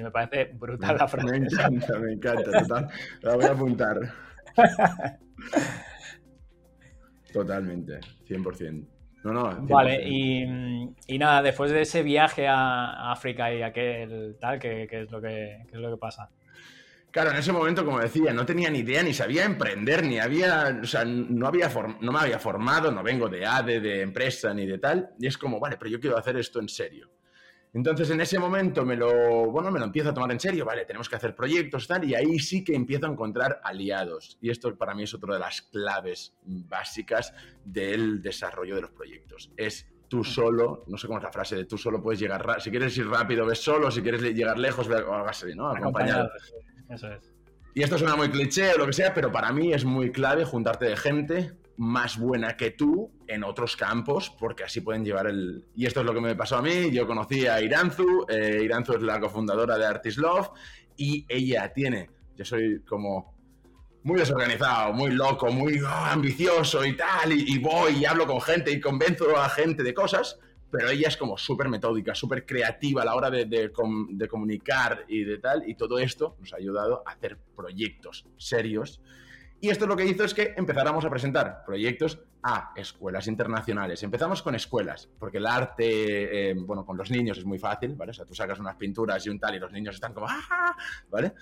[0.00, 1.30] Y me parece brutal la frase.
[1.30, 2.88] Me encanta, me encanta.
[3.20, 3.98] La voy a apuntar.
[7.32, 8.86] Totalmente, 100%.
[9.22, 14.88] No, no, Vale, y, nada, después de ese viaje a África y aquel tal, ¿qué,
[14.90, 16.30] es, lo que, qué es lo que pasa?
[17.10, 20.80] Claro, en ese momento, como decía, no tenía ni idea, ni sabía emprender, ni había,
[20.82, 21.68] o sea, no, había
[22.00, 25.36] no me había formado, no vengo de ADE, de empresa, ni de tal, y es
[25.36, 27.10] como, vale, pero yo quiero hacer esto en serio.
[27.72, 30.84] Entonces, en ese momento me lo, bueno, me lo empiezo a tomar en serio, vale,
[30.84, 34.38] tenemos que hacer proyectos, tal, y ahí sí que empiezo a encontrar aliados.
[34.40, 37.32] Y esto para mí es otra de las claves básicas
[37.64, 39.52] del desarrollo de los proyectos.
[39.56, 42.70] Es tú solo, no sé cómo es la frase de tú solo puedes llegar, si
[42.70, 45.70] quieres ir rápido, ves solo, si quieres llegar lejos, ve así, ¿no?
[45.70, 46.28] Acompañado.
[46.88, 47.32] Eso es.
[47.72, 50.44] Y esto suena muy cliché o lo que sea, pero para mí es muy clave
[50.44, 55.64] juntarte de gente más buena que tú en otros campos, porque así pueden llevar el...
[55.74, 56.90] Y esto es lo que me pasó a mí.
[56.90, 60.50] Yo conocí a Iranzu, eh, Iranzu es la cofundadora de Artist Love,
[60.98, 63.34] y ella tiene, yo soy como
[64.02, 68.70] muy desorganizado, muy loco, muy ah, ambicioso y tal, y, voy y hablo con gente
[68.70, 70.38] y convenzo a gente de cosas,
[70.70, 73.72] pero ella es como súper metódica, súper creativa a la hora de,
[74.28, 79.00] comunicar y de tal, y todo esto nos ha ayudado a hacer proyectos serios.
[79.62, 84.02] Y esto lo que hizo es que empezáramos a presentar proyectos a escuelas internacionales.
[84.02, 88.12] Empezamos con escuelas, porque el arte, eh, bueno, con los niños es muy fácil, ¿vale?
[88.12, 90.74] O sea, tú sacas unas pinturas y un tal y los niños están como, ¡ah!
[91.10, 91.34] ¿Vale?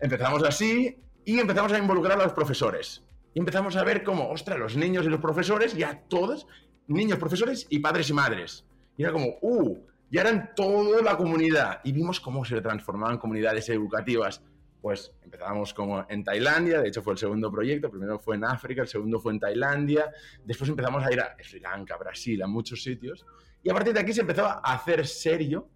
[0.00, 3.04] Empezamos así y empezamos a involucrar a los profesores.
[3.32, 6.48] Y empezamos a ver cómo, ostras, los niños y los profesores ya todos
[6.88, 8.66] niños, profesores y padres y madres.
[8.96, 9.86] Y era como, ¡uh!
[10.10, 11.80] Ya eran toda la comunidad.
[11.84, 14.42] Y vimos cómo se transformaban comunidades educativas.
[14.82, 18.82] Pues empezamos como en Tailandia, de hecho fue el segundo proyecto, primero fue en África,
[18.82, 20.12] el segundo fue en Tailandia,
[20.44, 23.24] después empezamos a ir a Sri Lanka, Brasil, a muchos sitios,
[23.62, 25.70] y a partir de aquí se empezó a hacer serio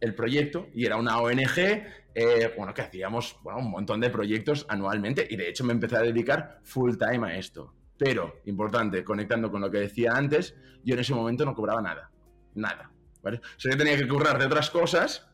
[0.00, 1.58] el proyecto y era una ONG,
[2.14, 6.00] eh, bueno, que hacíamos un montón de proyectos anualmente y de hecho me empecé a
[6.00, 7.74] dedicar full time a esto.
[7.98, 12.10] Pero, importante, conectando con lo que decía antes, yo en ese momento no cobraba nada.
[12.54, 12.90] Nada.
[13.22, 13.38] ¿vale?
[13.38, 15.28] O tenía que currar de otras cosas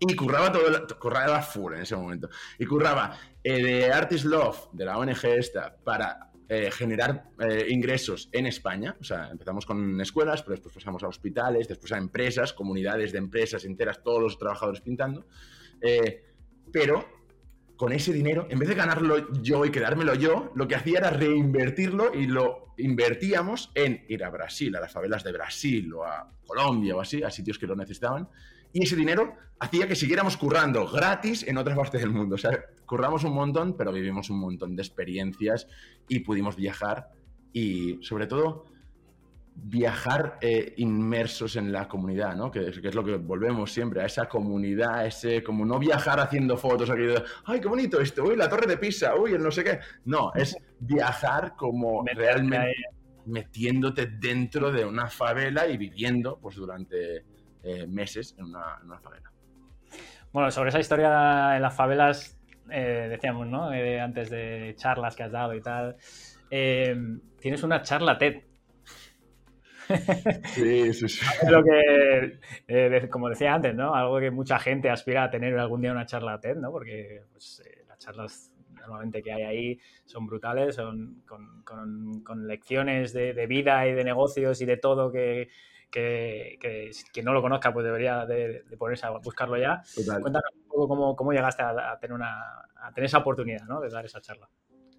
[0.00, 2.28] y curraba todo, curraba full en ese momento.
[2.58, 8.28] Y curraba eh, de Artist Love, de la ONG esta, para eh, generar eh, ingresos
[8.32, 8.96] en España.
[9.00, 13.18] O sea, empezamos con escuelas, pero después pasamos a hospitales, después a empresas, comunidades de
[13.18, 15.26] empresas enteras, todos los trabajadores pintando.
[16.72, 17.18] pero
[17.78, 21.10] con ese dinero, en vez de ganarlo yo y quedármelo yo, lo que hacía era
[21.10, 26.28] reinvertirlo y lo invertíamos en ir a Brasil, a las favelas de Brasil o a
[26.44, 28.28] Colombia o así, a sitios que lo necesitaban,
[28.72, 32.36] Y ese dinero hacía que siguiéramos currando gratis en otras partes del mundo.
[32.36, 35.66] O sea, curramos un montón, pero vivimos un montón de experiencias
[36.08, 37.08] y pudimos viajar
[37.52, 38.66] y sobre todo
[39.60, 42.50] viajar eh, inmersos en la comunidad, ¿no?
[42.50, 46.90] Que, es lo que volvemos siempre, a esa comunidad, ese como no viajar haciendo fotos,
[46.90, 47.02] aquí
[47.44, 49.80] ay, qué bonito esto, uy, la torre de Pisa, uy, el no sé qué.
[50.04, 52.72] No, es viajar como realmente
[53.26, 57.24] metiéndote dentro de una favela y viviendo pues durante
[57.68, 59.30] eh, meses en una, favela.
[60.32, 62.38] Bueno, sobre esa historia en las favelas,
[62.70, 63.70] eh, decíamos, ¿no?
[63.70, 65.96] antes de charlas que has dado y tal,
[66.48, 68.42] tienes una charla TED
[70.44, 71.26] Sí, sí, sí.
[71.50, 73.94] Lo que, eh, como decía antes, ¿no?
[73.94, 76.70] Algo que mucha gente aspira a tener algún día una charla TED, ¿no?
[76.70, 83.46] Porque pues, eh, las charlas normalmente que hay ahí son brutales, son con, lecciones de,
[83.46, 85.48] vida y de negocios y de todo que,
[85.90, 86.58] que,
[87.12, 89.82] que, no lo conozca pues debería de, ponerse a buscarlo ya.
[89.94, 93.80] Cuéntanos un poco cómo, cómo llegaste a, tener una, a tener esa oportunidad ¿no?
[93.80, 94.48] de dar esa charla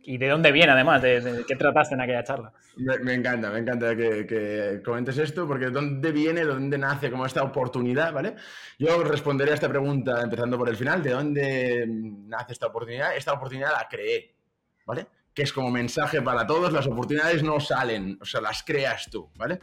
[0.03, 2.51] y de dónde viene además, de, qué trataste en aquella charla.
[2.77, 7.25] Me, encanta, me encanta que, comentes esto, porque de dónde viene, de dónde nace como
[7.25, 8.35] esta oportunidad, ¿vale?
[8.77, 13.15] Yo responderé a esta pregunta empezando por el final, ¿de dónde nace esta oportunidad?
[13.15, 14.33] Esta oportunidad la creé,
[14.85, 15.07] ¿vale?
[15.33, 19.29] Que es como mensaje para todos, las oportunidades no salen, o sea, las creas tú,
[19.35, 19.59] ¿vale?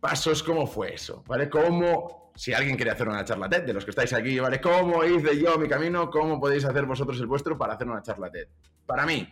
[0.00, 1.24] Pasos, ¿cómo fue eso?
[1.26, 1.48] ¿Vale?
[1.48, 4.60] ¿Cómo si alguien quiere hacer una charla TED, de los que estáis aquí, ¿vale?
[4.60, 6.10] ¿Cómo hice yo mi camino?
[6.10, 8.48] ¿Cómo podéis hacer vosotros el vuestro para hacer una charla TED?
[8.84, 9.28] Para mí,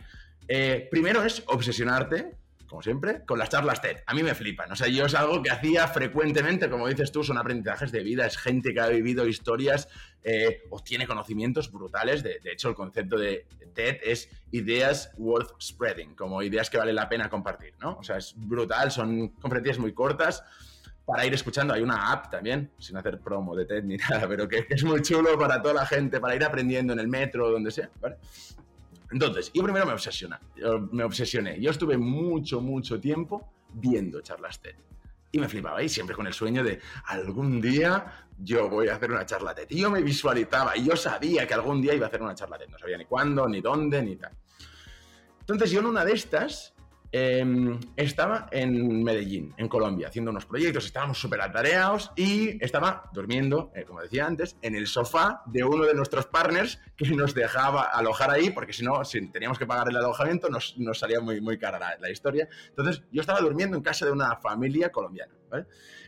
[0.47, 2.35] eh, primero es obsesionarte,
[2.67, 3.97] como siempre, con las charlas TED.
[4.07, 4.71] A mí me flipan.
[4.71, 8.25] O sea, yo es algo que hacía frecuentemente, como dices tú, son aprendizajes de vida,
[8.25, 9.87] es gente que ha vivido historias
[10.27, 12.23] eh, o tiene conocimientos brutales.
[12.23, 17.07] De, hecho, el concepto de TED es ideas worth spreading, como ideas que vale la
[17.07, 17.97] pena compartir, ¿no?
[17.99, 20.43] O sea, es brutal, son conferencias muy cortas
[21.05, 21.75] para ir escuchando.
[21.75, 25.03] Hay una app también, sin hacer promo de TED ni nada, pero que, es muy
[25.03, 27.91] chulo para toda la gente, para ir aprendiendo en el metro donde sea.
[29.11, 30.41] Entonces, yo primero me obsesiona,
[30.91, 31.61] me obsesioné.
[31.61, 34.75] Yo estuve mucho, mucho tiempo viendo charlas TED.
[35.31, 39.11] Y me flipaba, y siempre con el sueño de algún día yo voy a hacer
[39.11, 39.67] una charla TED.
[39.69, 42.57] Y yo me visualizaba, y yo sabía que algún día iba a hacer una charla
[42.57, 42.69] TED.
[42.69, 44.31] No sabía ni cuándo, ni dónde, ni tal.
[45.39, 46.74] Entonces yo en una de estas
[47.17, 53.71] Em, estaba en Medellín, en Colombia, haciendo unos proyectos, estábamos súper atareados y estaba durmiendo,
[53.73, 57.83] eh, como decía antes, en el sofá de uno de nuestros partners que nos dejaba
[57.83, 61.57] alojar ahí, porque si no, si teníamos que pagar el alojamiento, nos, salía muy, muy
[61.57, 62.49] cara la, la, historia.
[62.67, 65.67] Entonces, yo estaba durmiendo en casa de una familia colombiana, ¿vale?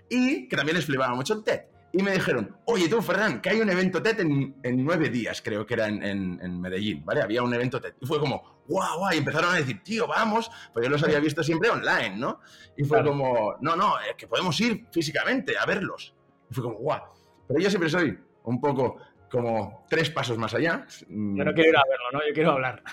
[0.09, 3.49] Y que también les flipaba mucho el TED y me dijeron, oye tú, Fernán, que
[3.49, 7.23] hay un evento TED en, nueve días, creo que era en, Medellín, ¿vale?
[7.23, 7.95] Había un evento TED.
[7.99, 11.19] Y fue como, guau, guau, y empezaron a decir, tío, vamos, porque yo los había
[11.19, 12.39] visto siempre online, ¿no?
[12.77, 16.13] Y fue como, no, no, es que podemos ir físicamente a verlos.
[16.51, 17.01] Y fue como, guau.
[17.47, 18.97] Pero yo siempre soy un poco
[19.31, 20.85] como tres pasos más allá.
[21.09, 22.19] Yo no quiero ir a verlo, ¿no?
[22.27, 22.83] Yo quiero hablar.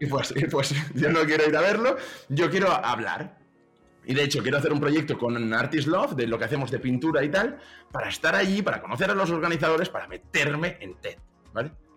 [0.00, 1.96] y pues, y pues yo no quiero ir a verlo,
[2.28, 3.38] yo quiero hablar.
[4.08, 6.78] Y de hecho, quiero hacer un proyecto con Artist Love, de lo que hacemos de
[6.78, 7.58] pintura y tal,
[7.92, 11.18] para estar allí, para conocer a los organizadores, para meterme en TED.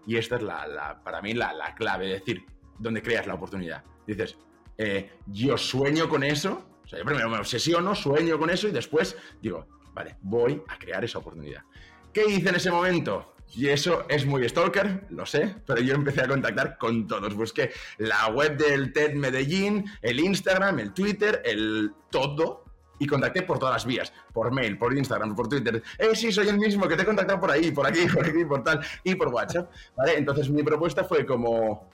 [0.06, 2.45] Y esta es la, para mí la, la, clave, es decir,
[2.78, 3.86] donde creas la oportunidad.
[4.06, 4.38] Dices,
[4.78, 8.71] eh, yo sueño con eso, o sea, yo primero me obsesiono, sueño con eso y
[8.71, 11.63] después digo, vale, voy a crear esa oportunidad.
[12.12, 13.36] ¿Qué hice en ese momento?
[13.53, 17.33] Y eso es muy stalker, lo sé, pero yo empecé a contactar con todos.
[17.35, 22.65] Busqué la web del TED Medellín, el Instagram, el Twitter, el todo.
[22.99, 25.81] Y contacté por todas las vías, por mail, por Instagram, por Twitter.
[25.97, 28.45] Eh, sí, soy el mismo que te he contactado por ahí, por aquí, por aquí,
[28.45, 29.71] por tal, y por WhatsApp.
[29.97, 30.19] ¿Vale?
[30.19, 31.89] Entonces mi propuesta fue como,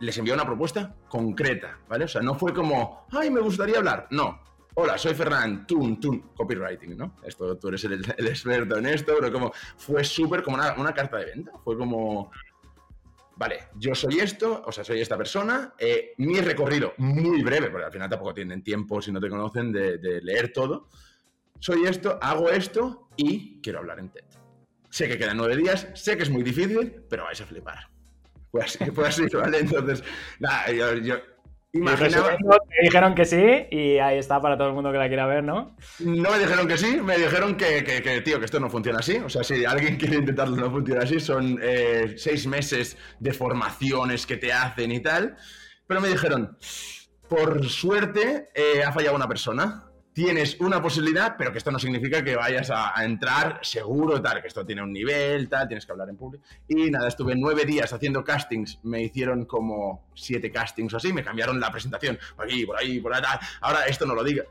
[0.00, 2.06] les envié una propuesta concreta, ¿vale?
[2.06, 4.08] O sea, no fue como, ay, me gustaría hablar.
[4.10, 4.40] No,
[4.76, 7.14] Hola, soy Fernán, Tun, Tun, copywriting, ¿no?
[7.22, 11.26] Esto, tú eres el, experto en esto, pero como fue súper como una, carta de
[11.26, 11.52] venta.
[11.62, 12.32] Fue como,
[13.36, 17.86] vale, yo soy esto, o sea, soy esta persona, eh, mi recorrido muy breve, porque
[17.86, 20.88] al final tampoco tienen tiempo, si no te conocen, de, leer todo.
[21.60, 24.24] Soy esto, hago esto y quiero hablar en TED.
[24.90, 27.90] Sé que quedan nueve días, sé que es muy difícil, pero vais a flipar.
[28.50, 29.60] Fue así, fue así, ¿vale?
[29.60, 30.02] Entonces,
[30.40, 31.16] nada, yo
[31.74, 32.38] Imaginaba...
[32.38, 35.42] Me dijeron que sí y ahí está para todo el mundo que la quiera ver,
[35.42, 35.76] ¿no?
[35.98, 39.16] No me dijeron que sí, me dijeron que, que, tío, que esto no funciona así.
[39.16, 41.18] O sea, si alguien quiere intentarlo, no funciona así.
[41.18, 45.36] Son eh, seis meses de formaciones que te hacen y tal.
[45.86, 46.56] Pero me dijeron,
[47.28, 52.22] por suerte, eh, ha fallado una persona tienes una posibilidad, pero que esto no significa
[52.22, 56.08] que vayas a, entrar seguro, tal, que esto tiene un nivel, tal, tienes que hablar
[56.08, 56.44] en público.
[56.68, 61.24] Y nada, estuve nueve días haciendo castings, me hicieron como siete castings o así, me
[61.24, 64.44] cambiaron la presentación, por aquí, por ahí, por allá, ahora esto no lo diga.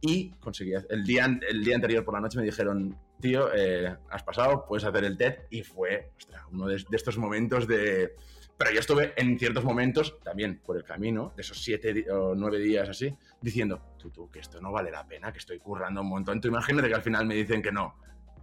[0.00, 4.22] y conseguí, el día, el día anterior por la noche me dijeron, tío, eh, has
[4.22, 8.14] pasado, puedes hacer el TED y fue ostras, uno de, estos momentos de...
[8.60, 12.58] Pero yo estuve en ciertos momentos, también por el camino, de esos siete o nueve
[12.58, 16.10] días así, diciendo, tú, tú, que esto no vale la pena, que estoy currando un
[16.10, 16.42] montón.
[16.42, 17.94] Tú imagínate que al final me dicen que no,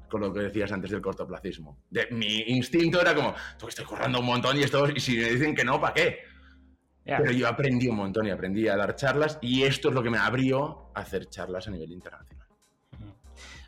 [0.09, 1.77] con lo que decías antes del cortoplacismo.
[1.91, 5.17] De, mi instinto era como, tú que estoy currando un montón y, esto, y si
[5.17, 6.17] me dicen que no, ¿para qué?
[7.05, 10.09] Pero yo aprendí un montón y aprendí a dar charlas y esto es lo que
[10.09, 12.46] me abrió a hacer charlas a nivel internacional.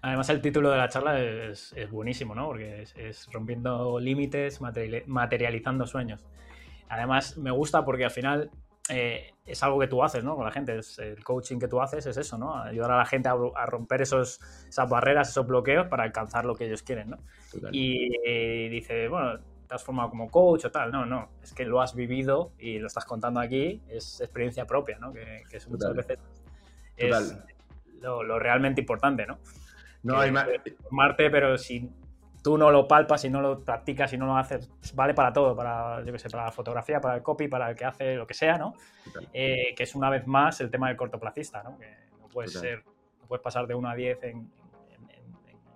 [0.02, 2.48] Además, el título de la charla es, buenísimo, ¿no?
[2.48, 6.26] Porque es, rompiendo límites, materializando sueños.
[6.88, 8.50] Además, me gusta porque al final
[8.90, 10.36] eh, es algo que tú haces, ¿no?
[10.36, 10.80] Con la gente.
[10.98, 12.58] el coaching que tú haces es eso, ¿no?
[12.58, 16.66] Ayudar a la gente a, romper esos, esas barreras, esos bloqueos para alcanzar lo que
[16.66, 17.18] ellos quieren, ¿no?
[17.72, 20.92] Y, dice, bueno, te has formado como coach o tal.
[20.92, 21.30] No, no.
[21.44, 23.82] Es que lo has vivido y lo estás contando aquí.
[23.90, 25.12] Es experiencia propia, ¿no?
[25.12, 26.20] Que, que muchas veces
[26.96, 27.38] es
[28.02, 29.38] lo, lo realmente importante, ¿no?
[30.04, 30.48] No hay más.
[30.92, 31.90] Marte, pero si
[32.42, 35.56] tú no lo palpas, si no lo practicas, si no lo haces, vale para todo,
[35.56, 38.34] para, yo sé, para la fotografía, para el copy, para el que hace lo que
[38.34, 38.76] sea, ¿no?
[39.34, 41.78] Eh, que es una vez más el tema del cortoplacista, ¿no?
[41.78, 41.88] Que
[42.20, 42.84] no puedes ser,
[43.22, 44.50] no puedes pasar de 1 a 10 en,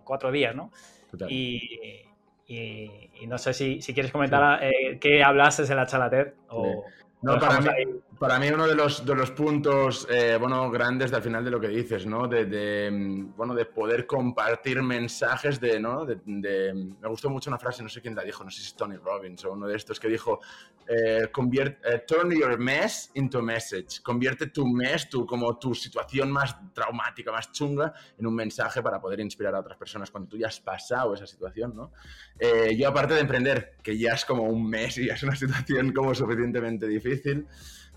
[0.03, 0.71] cuatro días, ¿no?
[1.29, 2.01] Y,
[2.47, 6.83] y, no sé si, si quieres comentar eh, qué hablases en la charla TED o...
[7.21, 7.69] No, para mí,
[8.23, 11.59] para mí, uno de los, de los puntos eh, bueno, grandes al final de lo
[11.59, 12.25] que dices, ¿no?
[12.25, 16.05] De, mm, bueno, de poder compartir mensajes de, ¿no?
[16.05, 16.15] De,
[16.73, 18.95] me gustó mucho una frase, no sé quién la dijo, no sé si es Tony
[18.95, 20.39] Robbins o uno de estos que dijo,
[20.87, 26.31] eh, eh, turn your mess into a message, convierte tu mess, tu, como tu situación
[26.31, 30.37] más traumática, más chunga, en un mensaje para poder inspirar a otras personas cuando tú
[30.37, 31.91] ya has pasado esa situación, ¿no?
[32.73, 35.91] yo aparte de emprender, que ya es como un mes y ya es una situación
[35.91, 37.47] como suficientemente difícil,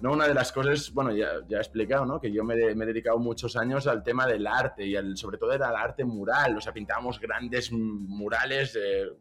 [0.00, 0.12] ¿no?
[0.12, 2.20] Una de las cosas, bueno, ya, ya he explicado, ¿no?
[2.20, 5.52] Que yo me, he dedicado muchos años al tema del arte y el, sobre todo
[5.52, 9.12] era el arte mural, o sea, pintábamos grandes murales de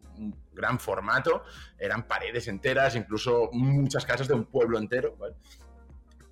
[0.53, 1.43] gran formato,
[1.77, 5.17] eran paredes enteras, incluso muchas casas de un pueblo entero,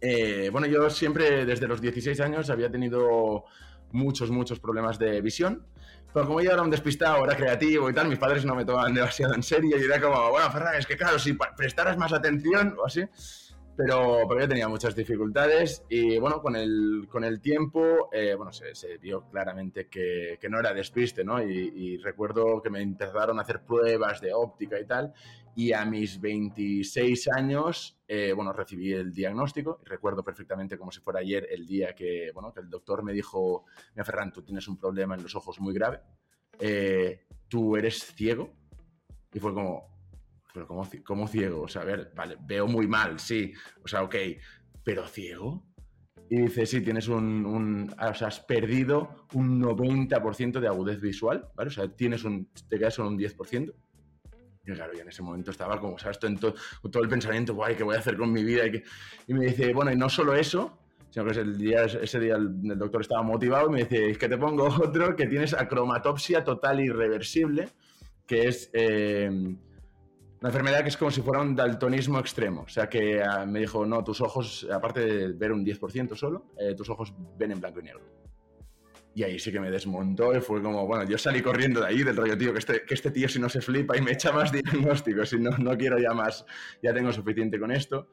[0.06, 3.46] eh, bueno, yo siempre desde los 16 años había tenido
[3.94, 5.66] muchos, muchos problemas de visión.
[6.14, 8.94] Pero como yo era un despistado, era creativo y tal, mis padres no me tomaban
[8.94, 12.76] demasiado en serio y era como, bueno, Ferran, es que claro, si prestaras más atención
[12.78, 13.04] o así,
[13.76, 18.52] pero, pero yo tenía muchas dificultades y bueno, con el, con el tiempo, eh, bueno,
[18.52, 21.42] se, se, vio claramente que, que, no era despiste, ¿no?
[21.42, 25.14] Y, recuerdo que me empezaron a hacer pruebas de óptica y tal,
[25.56, 31.00] y a mis 26 años, eh, bueno, recibí el diagnóstico y recuerdo perfectamente como si
[31.00, 34.68] fuera ayer el día que, bueno, que el doctor me dijo, mira Ferran, tú tienes
[34.68, 36.02] un problema en los ojos muy grave,
[36.60, 38.52] eh, tú eres ciego,
[39.34, 39.93] y fue como,
[40.54, 41.64] pero ¿cómo, ciego?
[41.64, 43.52] O sea, a ver, vale, veo muy mal, sí,
[43.84, 44.16] o sea, ok,
[44.84, 45.66] pero ciego.
[46.30, 51.68] Y dice, sí, tienes un, o sea, has perdido un 90% de agudez visual, ¿vale?
[51.68, 53.74] O sea, tienes un, te quedas con un 10%.
[54.66, 56.20] Y claro, yo en ese momento estaba como, ¿sabes?
[56.20, 58.66] Todo, en todo, el pensamiento, guay, ¿qué voy a hacer con mi vida?
[58.68, 58.82] Y,
[59.28, 62.78] y, me dice, bueno, y no solo eso, sino que el día, ese día el,
[62.78, 66.80] doctor estaba motivado y me dice, es que te pongo otro, que tienes acromatopsia total
[66.80, 67.70] irreversible,
[68.26, 68.70] que es...
[68.74, 69.58] Eh,
[70.44, 72.64] una enfermedad que es como si fuera un daltonismo extremo.
[72.64, 76.48] O sea que ah, me dijo, no, tus ojos, aparte de ver un 10% solo,
[76.58, 78.02] eh, tus ojos ven en blanco y negro.
[79.16, 82.04] Y ahí sí que me desmontó y fue como, bueno, yo salí corriendo de ahí,
[82.04, 84.34] del rollo, tío, que este, que este tío si no se flipa y me echa
[84.34, 86.46] más diagnósticos, si no, no quiero ya más,
[86.82, 88.10] ya tengo suficiente con esto.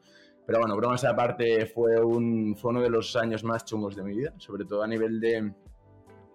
[0.47, 4.15] Pero bueno, bromas aparte, fue, un, fue uno de los años más chungos de mi
[4.15, 5.51] vida, sobre todo a nivel de,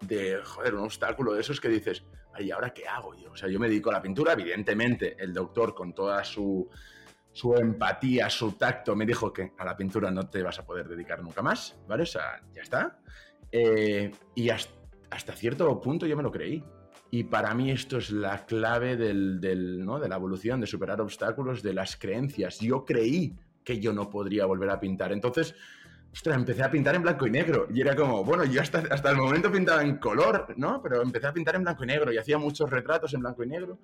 [0.02, 2.04] de, joder, un obstáculo de esos que dices,
[2.40, 3.33] ¿y ahora qué hago yo?
[3.33, 6.68] O sea, yo me dedico a la pintura, evidentemente el doctor con toda su,
[7.33, 10.88] su empatía, su tacto, me dijo que a la pintura no te vas a poder
[10.88, 12.05] dedicar nunca más, ¿vale?
[12.05, 12.99] O sea, ya está.
[13.53, 16.64] Eh, y hasta, cierto punto yo me lo creí.
[17.11, 20.01] Y para mí esto es la clave del, del, ¿no?
[20.01, 22.59] de la evolución, de superar obstáculos, de las creencias.
[22.59, 25.12] Yo creí que yo no podría volver a pintar.
[25.12, 25.55] Entonces,
[26.16, 27.68] ostras, empecé a pintar en blanco y negro.
[27.72, 30.81] Y era como, bueno, yo hasta, hasta el momento pintaba en color, ¿no?
[30.83, 33.48] Pero empecé a pintar en blanco y negro y hacía muchos retratos en blanco y
[33.48, 33.79] negro.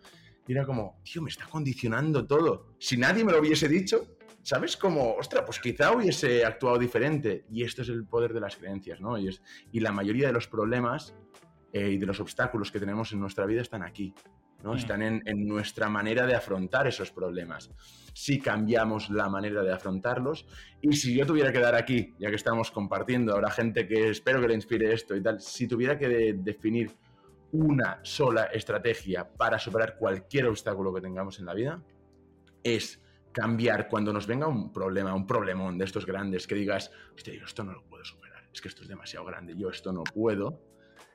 [0.47, 2.75] Y era como, tío, me está condicionando todo.
[2.79, 4.79] Si nadie me lo hubiese dicho, ¿sabes?
[4.79, 7.45] Como, ostras, pues quizá hubiese actuado diferente.
[7.51, 9.19] Y esto es el poder de las creencias, ¿no?
[9.19, 11.15] Y, es, y la mayoría de los problemas
[11.75, 14.15] eh, y de los obstáculos que tenemos en nuestra vida están aquí.
[14.63, 14.73] ¿No?
[14.73, 14.77] Mm.
[14.77, 17.71] Están en, en, nuestra manera de afrontar esos problemas.
[18.15, 20.47] Si cambiamos la manera de afrontarlos
[20.81, 24.41] y si yo tuviera que dar aquí, ya que estamos compartiendo ahora gente que espero
[24.41, 26.91] que le inspire esto y tal, si tuviera que definir
[27.53, 31.83] una sola estrategia para superar cualquier obstáculo que tengamos en la vida,
[32.63, 33.01] es
[33.33, 37.45] cambiar cuando nos venga un problema, un problemón de estos grandes, que digas, hostia, yo
[37.45, 38.45] esto no lo puedo superar.
[38.53, 40.61] es que esto es demasiado grande, yo esto no puedo,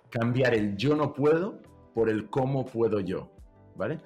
[0.10, 1.62] cambiar el yo no puedo
[1.94, 3.37] por el cómo puedo yo,
[3.78, 4.00] ¿vale?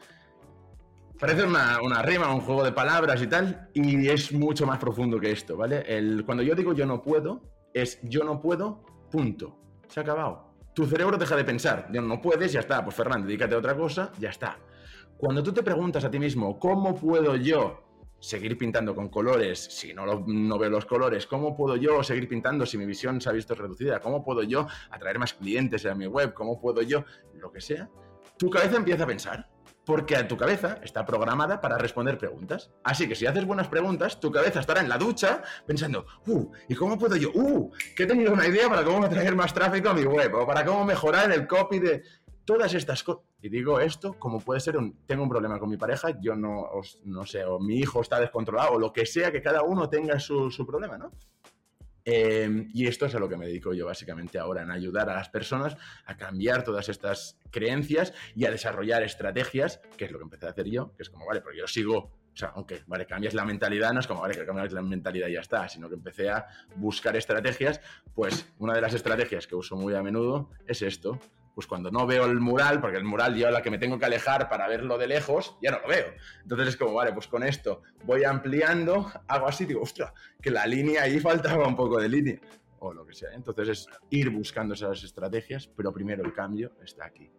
[1.21, 5.19] Parece una, una, rima, un juego de palabras y tal, y es mucho más profundo
[5.19, 5.85] que esto, ¿vale?
[6.25, 7.43] Cuando yo digo yo no puedo,
[7.73, 9.55] es yo no puedo, punto.
[9.87, 10.55] Se ha acabado.
[10.73, 13.75] Tu cerebro deja de pensar, ya no puedes, ya está, pues Fernando, dedícate a otra
[13.75, 14.57] cosa, ya está.
[15.15, 17.83] Cuando tú te preguntas a ti mismo, ¿cómo puedo yo
[18.19, 21.27] seguir pintando con colores si no, no veo los colores?
[21.27, 23.99] ¿Cómo puedo yo seguir pintando si mi visión se ha visto reducida?
[23.99, 26.33] ¿Cómo puedo yo atraer más clientes a mi web?
[26.33, 27.05] ¿Cómo puedo yo?
[27.35, 27.87] Lo que sea.
[28.37, 29.50] Tu cabeza empieza a pensar
[29.91, 32.71] porque tu cabeza está programada para responder preguntas.
[32.81, 36.75] Así que si haces buenas preguntas, tu cabeza estará en la ducha pensando, uh, ¿y
[36.75, 37.29] cómo puedo yo?
[37.33, 40.47] Uh, que he tenido una idea para cómo atraer más tráfico a mi web o
[40.47, 42.03] para cómo mejorar el copy de
[42.45, 43.25] todas estas cosas.
[43.41, 46.69] Y digo esto como puede ser un, tengo un problema con mi pareja, yo no,
[47.03, 50.21] no sé, o mi hijo está descontrolado, o lo que sea, que cada uno tenga
[50.21, 51.11] su, su problema, ¿no?
[52.03, 55.15] Em, y esto es a lo que me dedico yo básicamente ahora, en ayudar a
[55.15, 60.23] las personas a cambiar todas estas creencias y a desarrollar estrategias, que es lo que
[60.23, 63.05] empecé a hacer yo, que es como, vale, porque yo sigo, o sea, aunque, vale,
[63.05, 65.89] cambias la mentalidad, no es como, vale, que cambias la mentalidad y ya está, sino
[65.89, 67.81] que empecé a buscar estrategias,
[68.15, 71.19] pues una de las estrategias que uso muy a menudo es esto,
[71.61, 73.99] pues cuando no veo el mural, porque el mural yo a la que me tengo
[73.99, 76.07] que alejar para verlo de lejos, ya no lo veo.
[76.41, 80.65] Entonces es como, vale, pues con esto voy ampliando, hago así, digo, ostras, que la
[80.65, 82.39] línea ahí faltaba un poco de línea,
[82.79, 83.29] o lo que sea.
[83.35, 87.29] Entonces es ir buscando esas estrategias, pero primero el cambio está aquí.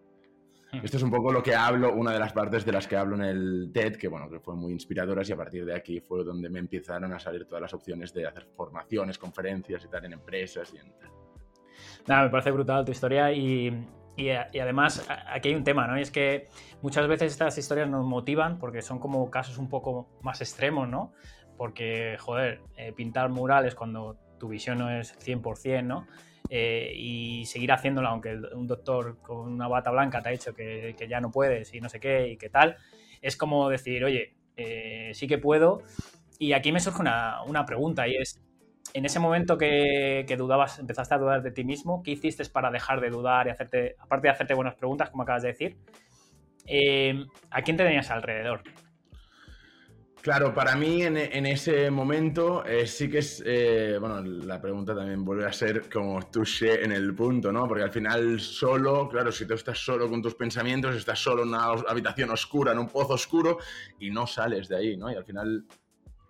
[0.70, 0.84] Hmm.
[0.84, 3.16] Esto es un poco lo que hablo, una de las partes de las que hablo
[3.16, 6.22] en el TED, que bueno, que fue muy inspiradoras y a partir de aquí fue
[6.22, 10.12] donde me empezaron a salir todas las opciones de hacer formaciones, conferencias y tal en
[10.12, 11.10] empresas y en tal.
[12.06, 13.86] Nada, me parece brutal tu historia y
[14.16, 15.98] y, además, aquí hay un tema, ¿no?
[15.98, 16.48] Y es que
[16.82, 21.12] muchas veces estas historias nos motivan porque son como casos un poco más extremos, ¿no?
[21.56, 26.06] Porque, joder, eh, pintar murales cuando tu visión no es 100%, ¿no?
[26.50, 30.94] Eh, y seguir haciéndolo aunque un doctor con una bata blanca te ha dicho que,
[31.08, 32.76] ya no puedes y no sé qué y qué tal,
[33.22, 35.82] es como decir, oye, eh, sí que puedo.
[36.38, 38.42] Y aquí me surge una, una pregunta y es,
[38.94, 43.00] en ese momento que, dudabas, empezaste a dudar de ti mismo, ¿qué hiciste para dejar
[43.00, 45.76] de dudar y hacerte, aparte de hacerte buenas preguntas, como acabas de decir,
[46.66, 48.62] eh, ¿a quién te tenías alrededor?
[50.22, 51.16] Claro, para mí en,
[51.46, 56.22] ese momento eh, sí que es, eh, bueno, la pregunta también vuelve a ser como
[56.30, 57.66] touché en el punto, ¿no?
[57.66, 61.48] Porque al final solo, claro, si tú estás solo con tus pensamientos, estás solo en
[61.48, 63.58] una habitación oscura, en un pozo oscuro
[63.98, 65.10] y no sales de ahí, ¿no?
[65.10, 65.64] Y al final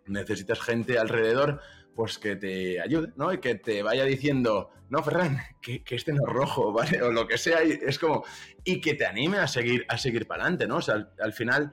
[0.06, 1.60] necesitas gente alrededor
[1.94, 3.32] pues que te ayude, ¿no?
[3.32, 7.02] Y que te vaya diciendo, no, Ferran, que, este no es rojo, ¿vale?
[7.02, 8.24] O lo que sea, y es como,
[8.64, 10.76] y que te anime a seguir, a seguir para adelante, ¿no?
[10.76, 11.72] O sea, al, final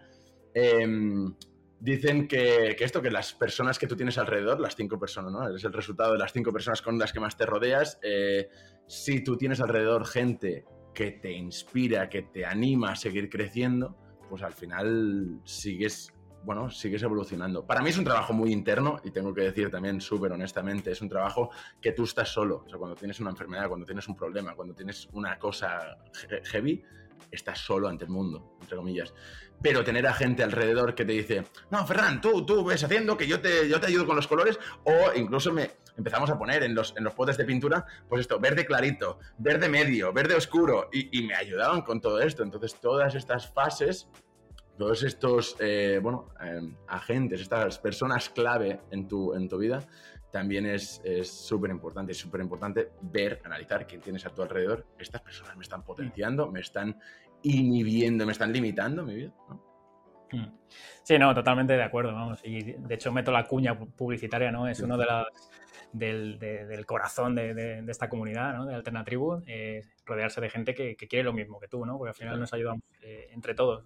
[0.53, 1.33] em,
[1.79, 5.55] dicen que, esto, que las personas que tú tienes alrededor, las cinco personas, ¿no?
[5.55, 7.99] Es el resultado de las cinco personas con las que más te rodeas.
[8.01, 8.49] Eh,
[8.87, 13.95] si tú tienes alrededor gente que te inspira, que te anima a seguir creciendo,
[14.29, 16.13] pues al final sigues
[16.43, 17.65] bueno, sigues evolucionando.
[17.65, 21.01] Para mí es un trabajo muy interno y tengo que decir también súper honestamente, es
[21.01, 22.63] un trabajo que tú estás solo.
[22.65, 25.97] O sea, cuando tienes una enfermedad, cuando tienes un problema, cuando tienes una cosa
[26.45, 26.83] heavy,
[27.31, 29.13] estás solo ante el mundo, entre comillas.
[29.61, 33.27] Pero tener a gente alrededor que te dice, no, Ferran, tú, tú ves haciendo que
[33.27, 36.73] yo te, yo te ayudo con los colores, o incluso me empezamos a poner en
[36.73, 41.19] los, en los potes de pintura, pues esto, verde clarito, verde medio, verde oscuro, y,
[41.19, 42.43] y me ayudaban con todo esto.
[42.43, 44.07] Entonces, todas estas fases
[44.79, 49.83] todos estos eh, bueno, em, agentes, estas personas clave en tu, en tu vida,
[50.31, 52.13] también es súper importante.
[52.13, 54.85] Es súper importante ver, analizar quién tienes a tu alrededor.
[54.97, 56.97] Estas personas me están potenciando, me están
[57.43, 59.33] inhibiendo, me están limitando mi vida.
[60.31, 60.45] Hmm.
[61.03, 62.39] Sí, no, totalmente de acuerdo, vamos.
[62.43, 64.67] Y de hecho meto la cuña publicitaria, ¿no?
[64.67, 65.27] Es uno de las
[65.91, 68.65] del, corazón de, esta comunidad, ¿no?
[68.65, 71.97] De Alternatribu, eh, rodearse de gente que, quiere lo mismo que tú, ¿no?
[71.97, 73.85] Porque al final nos ayudamos eh, entre todos.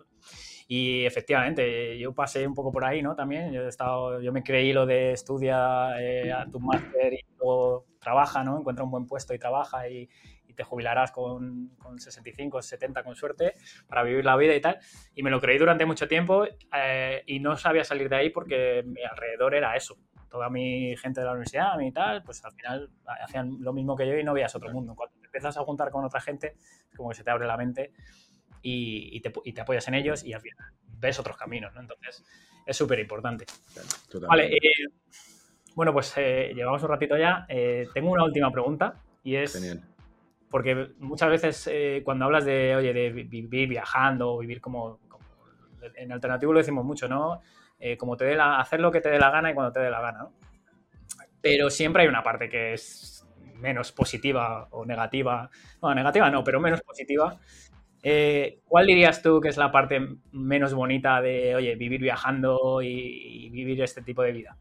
[0.67, 3.15] Y efectivamente, yo pasé un poco por ahí, ¿no?
[3.15, 7.25] También, yo he estado, yo me creí lo de estudia eh, a tu máster y
[7.37, 8.59] luego trabaja, ¿no?
[8.59, 10.09] Encuentra un buen puesto y trabaja y,
[10.55, 13.55] te jubilarás con, con, 65, 70 con suerte
[13.87, 14.77] para vivir la vida y tal.
[15.15, 18.83] Y me lo creí durante mucho tiempo eh, y no sabía salir de ahí porque
[18.85, 19.97] mi alrededor era eso.
[20.29, 22.91] Toda mi gente de la universidad, mi tal, pues al final
[23.23, 24.93] hacían lo mismo que yo y no veías otro mundo.
[24.93, 26.55] Cuando te empiezas a juntar con otra gente,
[26.95, 27.91] como que se te abre la mente
[28.63, 30.57] y, te, apoyas en ellos y al final
[30.99, 31.81] ves otros caminos, ¿no?
[31.81, 32.23] Entonces,
[32.65, 33.45] es súper importante.
[34.27, 34.59] vale, eh,
[35.75, 37.45] bueno, pues eh, llevamos un ratito ya.
[37.49, 39.79] Eh, tengo una última pregunta y es...
[40.49, 44.99] Porque muchas veces cuando hablas de, oye, de vivir viajando o vivir como,
[45.95, 47.41] En alternativo lo decimos mucho, ¿no?
[47.97, 48.59] como te dé la...
[48.59, 50.33] Hacer lo que te dé la gana y cuando te dé la gana, ¿no?
[51.41, 55.49] Pero siempre hay una parte que es menos positiva o negativa,
[55.81, 57.39] no, negativa no, pero menos positiva,
[58.03, 59.99] eh, ¿cuál dirías tú que es la parte
[60.31, 64.57] menos bonita de, oye, vivir viajando y vivir este tipo de vida?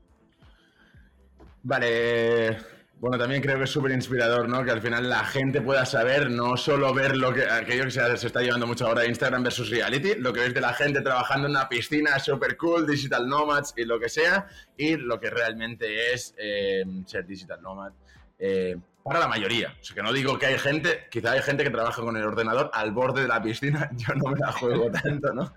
[1.65, 2.57] Vale,
[3.03, 4.65] bueno, también creo que es súper inspirador, ¿no?
[4.65, 8.27] Que al final la gente pueda saber, no solo ver lo que, aquello que se,
[8.29, 11.51] está llevando mucho ahora, Instagram versus reality, lo que ves de la gente trabajando en
[11.51, 16.33] una piscina súper cool, digital nomads y lo que sea, y lo que realmente es
[16.39, 17.93] eh, ser digital nomad.
[18.39, 19.75] Eh, para la mayoría.
[19.81, 22.25] O sea, que no digo que hay gente, quizá hay gente que trabaja con el
[22.25, 25.55] ordenador al borde de la piscina, yo no me la juego tanto, ¿no?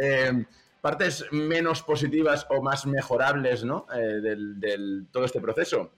[0.00, 0.44] Eh,
[0.80, 3.86] partes menos positivas o más mejorables, ¿no?
[3.92, 5.92] del, del, todo este proceso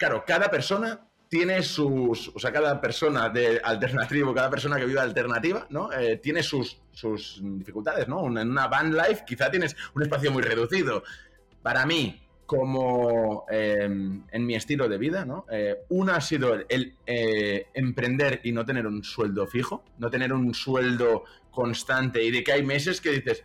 [0.00, 4.98] claro, cada persona tiene sus, o sea, cada persona de alternativo, cada persona que vive
[4.98, 5.92] alternativa, ¿no?
[5.92, 8.26] Eh, tiene sus, sus dificultades, ¿no?
[8.26, 11.04] En una van life quizá tienes un espacio muy reducido.
[11.62, 12.18] Para mí,
[12.50, 15.46] como em, en mi estilo de vida, ¿no?
[15.52, 20.32] Eh, una ha sido el, eh, emprender y no tener un sueldo fijo, no tener
[20.32, 21.22] un sueldo
[21.52, 23.44] constante y de que hay meses que dices,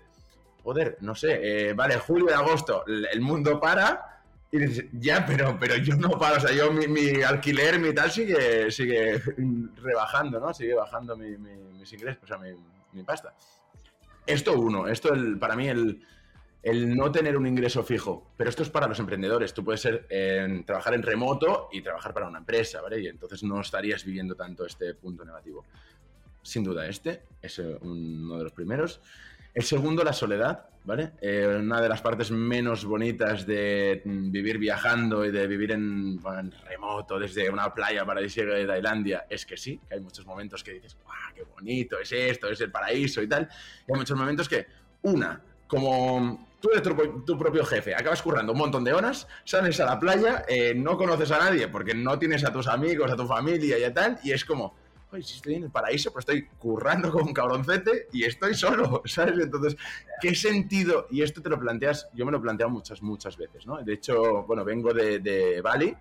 [0.64, 5.78] joder, no sé, vale, julio y agosto, el mundo para, y dices, ya, pero, pero
[5.78, 9.22] yo no paro, o sea, yo mi, alquiler, mi tal, sigue, sigue
[9.84, 10.52] rebajando, ¿no?
[10.52, 13.36] Sigue bajando mis ingresos, o sea, mi, pasta.
[14.26, 16.02] Esto uno, esto el, para mí el,
[16.66, 19.88] el, no tener un ingreso fijo, pero esto es para los emprendedores, tú puedes
[20.66, 23.00] trabajar en remoto y trabajar para una empresa, ¿vale?
[23.02, 25.64] Y entonces no estarías viviendo tanto este punto negativo.
[26.42, 29.00] Sin duda este es uno de los primeros.
[29.54, 31.12] El segundo, la soledad, ¿vale?
[31.22, 36.20] Eh, una de las partes menos bonitas de mm, vivir viajando y de vivir en,
[36.68, 40.74] remoto desde una playa paradisíaca de Tailandia es que sí, que hay muchos momentos que
[40.74, 43.48] dices, ¡guau, qué bonito es esto, es el paraíso y tal!
[43.88, 44.66] Y hay muchos momentos que,
[45.04, 46.82] una, como tú eres
[47.26, 50.98] tu, propio jefe, acabas currando un montón de horas, sales a la playa, eh, no
[50.98, 54.32] conoces a nadie porque no tienes a tus amigos, a tu familia y tal, y
[54.32, 54.74] es como
[55.12, 59.38] si estoy en el paraíso, pero estoy currando con un cabroncete y estoy solo, ¿sabes?
[59.38, 59.78] Entonces,
[60.20, 61.06] ¿qué sentido?
[61.12, 63.78] Y esto te lo planteas, yo me lo he planteado muchas, muchas veces, ¿no?
[63.84, 65.96] De hecho, bueno, vengo de, Bali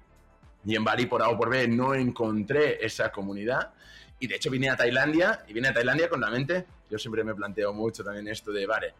[0.64, 3.74] y en Bali, por A o por B, no encontré esa comunidad.
[4.18, 7.22] Y de hecho vine a Tailandia y vine a Tailandia con la mente, yo siempre
[7.22, 8.94] me planteo mucho también esto de, vale,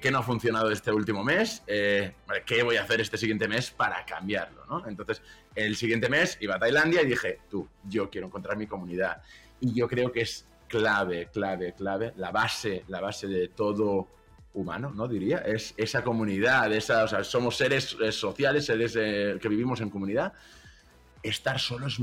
[0.00, 1.62] ¿qué no ha funcionado este último mes?
[1.66, 2.12] Eh,
[2.46, 4.64] ¿Qué voy a hacer este siguiente mes para cambiarlo?
[4.66, 4.86] ¿no?
[4.86, 5.22] Entonces,
[5.54, 9.22] el siguiente mes iba a Tailandia y dije, tú, yo quiero encontrar mi comunidad
[9.60, 14.08] y yo creo que es clave, clave, clave, la base, la base de todo
[14.54, 15.08] humano, ¿no?
[15.08, 19.80] Diría, es esa comunidad, esa, o sea, somos seres eh, sociales, seres eh, que vivimos
[19.80, 20.32] en comunidad.
[21.22, 21.98] Estar solo es,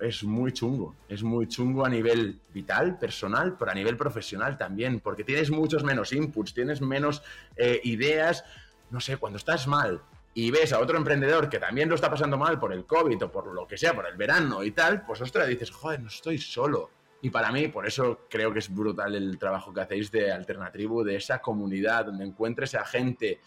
[0.00, 5.00] es, muy chungo, es muy chungo a nivel vital, personal, pero a nivel profesional también,
[5.00, 7.22] porque tienes muchos menos inputs, tienes menos
[7.56, 8.44] eh, ideas,
[8.90, 10.00] no sé, cuando estás mal,
[10.34, 13.32] y ves a otro emprendedor que también lo está pasando mal por el COVID o
[13.32, 16.38] por lo que sea, por el verano y tal, pues ostras, dices, joder, no estoy
[16.38, 16.90] solo.
[17.22, 21.02] Y para mí, por eso creo que es brutal el trabajo que hacéis de Alternatribu,
[21.02, 23.40] de esa comunidad donde encuentres a gente,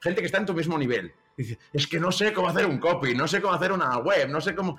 [0.00, 1.12] gente que está en tu mismo nivel.
[1.40, 4.28] Dice, es que no sé cómo hacer un copy, no sé cómo hacer una web,
[4.28, 4.76] no sé cómo...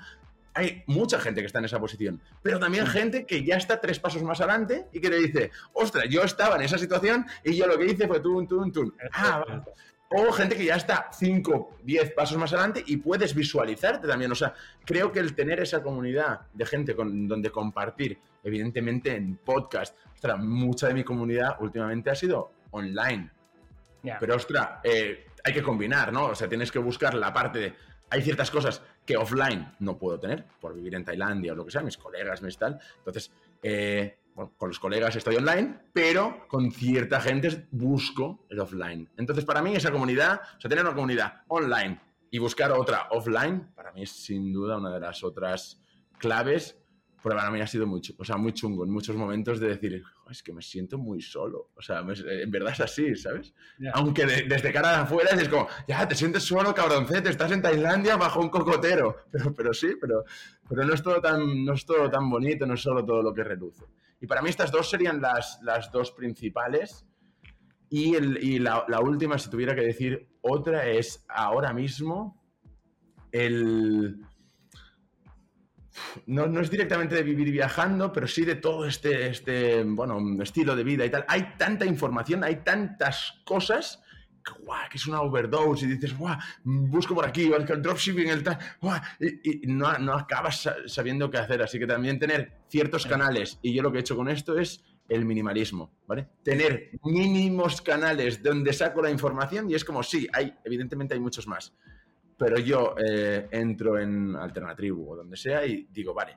[0.54, 3.98] Hay mucha gente que está en esa posición, pero también gente que ya está tres
[3.98, 7.66] pasos más adelante y que le dice, ostras, yo estaba en esa situación y yo
[7.66, 8.94] lo que hice fue tun, tun, tun.
[9.12, 9.64] Ah,
[10.10, 14.30] o gente que ya está 5, 10 pasos más adelante y puedes visualizarte también.
[14.30, 14.54] O sea,
[14.84, 20.38] creo que el tener esa comunidad de gente con, donde compartir, evidentemente en podcast, ostras,
[20.38, 23.30] mucha de mi comunidad últimamente ha sido online.
[24.20, 26.26] Pero, ostras, eh, hay que combinar, ¿no?
[26.26, 27.74] O sea, tienes que buscar la parte de...
[28.10, 31.70] Hay ciertas cosas que offline no puedo tener por vivir en Tailandia o lo que
[31.70, 32.78] sea, mis colegas, mis tal.
[32.98, 33.32] Entonces,
[33.62, 39.08] eh, con los colegas estoy online, pero con cierta gente busco el offline.
[39.16, 43.72] Entonces, para mí esa comunidad, o sea, tener una comunidad online y buscar otra offline,
[43.74, 45.80] para mí es sin duda una de las otras
[46.18, 46.82] claves
[47.22, 50.02] pero para mí ha sido muy, o sea, muy chungo en muchos momentos de decir,
[50.32, 51.70] es que me siento muy solo.
[51.76, 53.54] O sea, en verdad es así, ¿sabes?
[53.94, 58.16] Aunque desde cara de afuera es como, ya, te sientes solo, cabroncete, estás en Tailandia
[58.16, 59.16] bajo un cocotero.
[59.32, 60.24] Pero, pero sí, pero,
[60.68, 63.32] pero no, es todo tan, no es todo tan bonito, no es solo todo lo
[63.32, 63.84] que reluce.
[64.20, 67.06] Y para mí estas dos serían las, las dos principales.
[67.88, 72.42] Y, el, y la, la última, si tuviera que decir otra, es ahora mismo
[73.32, 74.20] el
[76.26, 80.76] no, no, es directamente de vivir viajando, pero sí de todo este, este bueno, estilo
[80.76, 81.24] de vida y tal.
[81.28, 84.02] Hay tanta información, hay tantas cosas
[84.44, 84.52] que,
[84.90, 88.58] que es una overdose y dices, guau, busco por aquí, el dropshipping, el tal,
[89.20, 91.62] y, no, no, acabas sabiendo qué hacer.
[91.62, 94.84] Así que también tener ciertos canales, y yo lo que he hecho con esto es
[95.08, 96.28] el minimalismo, ¿vale?
[96.42, 101.46] Tener mínimos canales donde saco la información y es como, sí, hay, evidentemente hay muchos
[101.46, 101.74] más
[102.42, 106.36] pero yo eh, entro en Alternatribu o donde sea y digo, vale,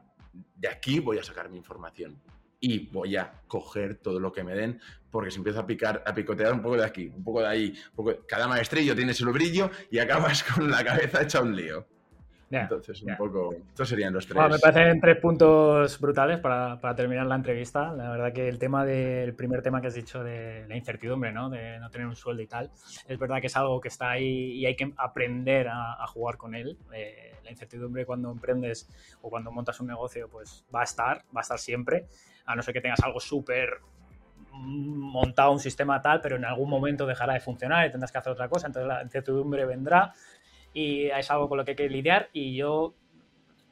[0.55, 2.21] de aquí voy a sacar mi información
[2.59, 4.79] y voy a coger todo lo que me den,
[5.09, 7.73] porque si empiezo a picar, a picotear un poco de aquí, un poco de ahí,
[8.27, 11.87] cada maestrillo tiene su brillo y acabas con la cabeza hecha un lío.
[12.49, 13.53] Entonces, un poco.
[13.53, 14.41] Estos serían los tres.
[14.49, 17.91] me parecen tres puntos brutales para, terminar la entrevista.
[17.93, 21.49] La verdad que el tema del primer tema que has dicho de la incertidumbre, ¿no?
[21.49, 22.71] De no tener un sueldo y tal,
[23.07, 26.55] es verdad que es algo que está ahí y hay que aprender a, jugar con
[26.55, 26.77] él.
[26.93, 28.89] Eh, la incertidumbre cuando emprendes
[29.21, 32.07] o cuando montas un negocio, pues va a estar, va a estar siempre,
[32.45, 33.81] a no ser que tengas algo súper
[34.57, 38.31] montado un sistema tal, pero en algún momento dejará de funcionar y tendrás que hacer
[38.31, 40.13] otra cosa, entonces la incertidumbre vendrá
[40.75, 42.93] y es algo con lo que hay que lidiar y yo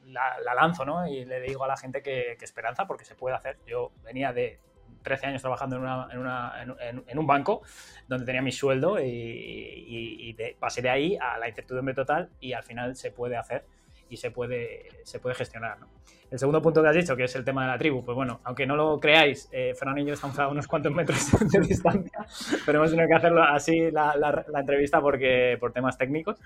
[0.06, 1.06] la, lanzo, ¿no?
[1.06, 3.58] Y le digo a la gente que, esperanza porque se puede hacer.
[3.66, 4.58] Yo venía de
[5.02, 6.62] 13 años trabajando en, una, en, una,
[7.06, 7.60] en, un banco
[8.08, 12.62] donde tenía mi sueldo y, y, pasé de ahí a la incertidumbre total y al
[12.62, 13.66] final se puede hacer
[14.08, 15.78] y se puede, se puede gestionar.
[15.78, 15.88] ¿no?
[16.34, 18.40] El segundo punto que has dicho, que es el tema de la tribu, pues bueno,
[18.42, 22.26] aunque no lo creáis, eh, Fernando y yo estamos a unos cuantos metros de distancia,
[22.66, 26.40] pero hemos tenido que hacerlo así la, la, entrevista porque, por temas técnicos,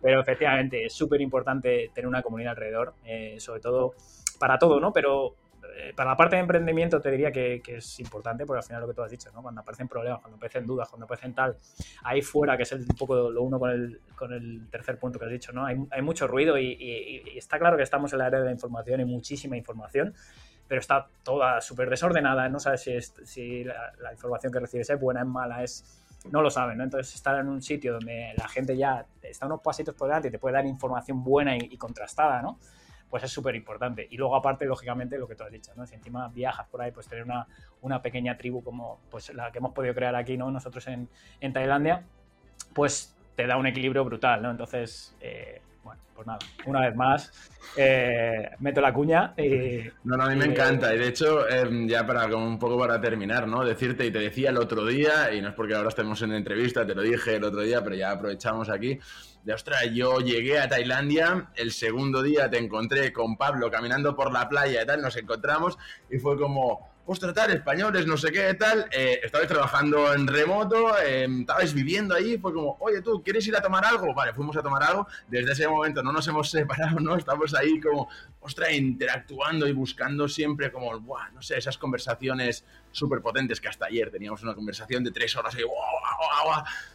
[0.00, 3.92] pero efectivamente es súper importante tener una comunidad alrededor, eh, sobre todo
[4.38, 4.94] para todo, ¿no?
[4.94, 5.34] Pero
[5.94, 8.94] para la parte de emprendimiento te diría que, es importante, porque al final lo que
[8.94, 9.42] tú has dicho, ¿no?
[9.42, 11.56] Cuando aparecen problemas, cuando aparecen dudas, cuando aparecen tal,
[12.02, 15.26] ahí fuera, que es un poco lo uno con el, con el tercer punto que
[15.26, 15.66] has dicho, ¿no?
[15.66, 19.04] Hay, mucho ruido y, está claro que estamos en la área de la información y
[19.04, 20.14] muchísima información,
[20.68, 25.26] pero está toda súper desordenada, no sabes si, la, información que recibes es buena, es
[25.26, 26.00] mala, es
[26.30, 26.84] no lo saben, ¿no?
[26.84, 30.30] Entonces estar en un sitio donde la gente ya está unos pasitos por delante y
[30.30, 32.58] te puede dar información buena y contrastada, ¿no?
[33.14, 34.08] Pues es súper importante.
[34.10, 35.86] Y luego aparte, lógicamente, lo que tú has dicho, ¿no?
[35.86, 37.46] Si encima viajas por ahí, pues tener una,
[37.80, 40.50] una pequeña tribu como pues, la que hemos podido crear aquí, ¿no?
[40.50, 41.08] Nosotros en,
[41.40, 42.02] en Tailandia,
[42.72, 44.50] pues te da un equilibrio brutal, ¿no?
[44.50, 49.82] Entonces, eh, bueno, pues nada, una vez más, eh, meto la cuña y...
[50.04, 50.94] No, no, a mí me encanta.
[50.94, 53.64] Y de hecho, em, ya para como un poco para terminar, ¿no?
[53.64, 56.86] Decirte, y te decía el otro día, y no es porque ahora estemos en entrevista,
[56.86, 58.98] te lo dije el otro día, pero ya aprovechamos aquí,
[59.44, 64.32] de ostras, yo llegué a Tailandia, el segundo día te encontré con Pablo caminando por
[64.32, 65.76] la playa y tal, nos encontramos
[66.10, 70.96] y fue como, ostras, tal, españoles, no sé qué, tal, eh, estabais trabajando en remoto,
[70.98, 74.14] eh, estabais viviendo ahí, fue como, oye, tú, ¿quieres ir a tomar algo?
[74.14, 77.16] Vale, fuimos a tomar algo, desde ese momento no nos hemos separado, ¿no?
[77.16, 78.08] Estamos ahí como,
[78.40, 83.86] ostras, interactuando y buscando siempre como, Buah, no sé, esas conversaciones súper potentes que hasta
[83.86, 85.74] ayer teníamos una conversación de tres horas y, wow,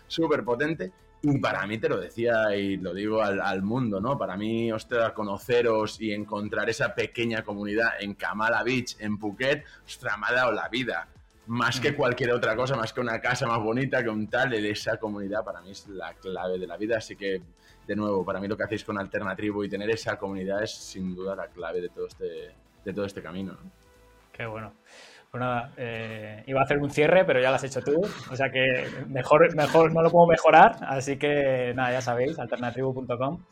[0.08, 0.92] súper potente.
[1.22, 4.18] Y para mí, te lo decía y lo digo al, mundo, ¿no?
[4.18, 10.18] Para mí, ostras, conoceros y encontrar esa pequeña comunidad en Kamala Beach, en Phuket, ostras,
[10.18, 11.10] me ha dado la vida.
[11.48, 11.96] Más que mm.
[11.96, 15.44] cualquier otra cosa, más que una casa más bonita, que un tal, de esa comunidad
[15.44, 16.98] para mí es la clave de la vida.
[16.98, 17.42] Así que,
[17.86, 21.14] de nuevo, para mí lo que hacéis con Alternatribu y tener esa comunidad es sin
[21.16, 22.56] duda la clave de todo este,
[22.86, 23.58] de todo este camino.
[24.40, 24.72] Qué bueno.
[25.30, 28.00] Pues nada, eh, iba a hacer un cierre, pero ya lo has hecho tú.
[28.32, 30.78] O sea que mejor, mejor no lo puedo mejorar.
[30.88, 33.44] Así que nada, ya sabéis, alternativo.com.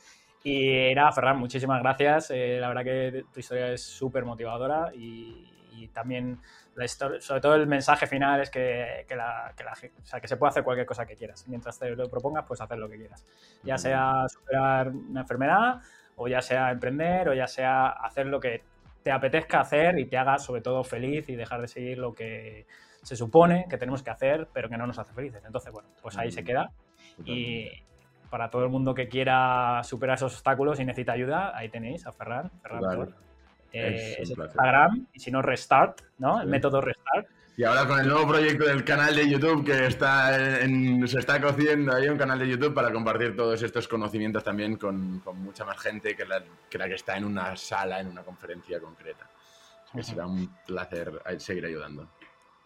[0.45, 2.31] Y nada, Ferran, muchísimas gracias.
[2.31, 6.39] Eh, la verdad que tu historia es súper motivadora y, también,
[6.75, 10.21] la historia, sobre todo el mensaje final es que, que, la, que, la, o sea,
[10.21, 11.45] que se puede hacer cualquier cosa que quieras.
[11.49, 13.25] Mientras te lo propongas, pues hacer lo que quieras.
[13.63, 15.81] Ya sea superar una enfermedad,
[16.15, 18.63] o ya sea emprender, o ya sea hacer lo que
[19.07, 22.67] te apetezca hacer y te haga sobre todo feliz y dejar de seguir lo que
[23.01, 25.41] se supone que tenemos que hacer, pero que no nos hace felices.
[25.45, 26.73] Entonces, bueno, pues ahí se queda.
[27.23, 27.69] Y
[28.29, 32.11] para todo el mundo que quiera superar esos obstáculos y necesita ayuda, ahí tenéis a
[32.11, 32.51] Ferran.
[32.61, 33.15] Ferran
[33.71, 36.41] eh, es, Instagram, y si no, Restart, ¿no?
[36.41, 37.29] El método Restart.
[37.59, 41.91] Y ahora con el nuevo proyecto del canal de YouTube que está se está cociendo
[41.91, 46.15] ahí un canal de YouTube para compartir todos estos conocimientos también con, mucha más gente
[46.15, 49.27] que la, que la, que está en una sala, en una conferencia concreta.
[49.91, 52.07] Que será un placer seguir ayudando.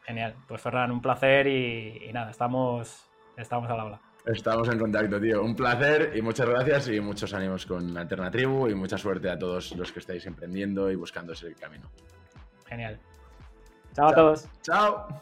[0.02, 0.36] Genial.
[0.46, 3.06] Pues Ferran, un placer y, nada, estamos,
[3.38, 4.02] estamos al habla.
[4.26, 5.42] Estamos en contacto, tío.
[5.42, 9.72] Un placer y muchas gracias y muchos ánimos con Alternatribu y mucha suerte a todos
[9.72, 11.90] los que estáis emprendiendo y buscando ese camino.
[12.66, 13.00] Genial.
[13.96, 14.46] Chao a todos.
[14.64, 15.22] Chao.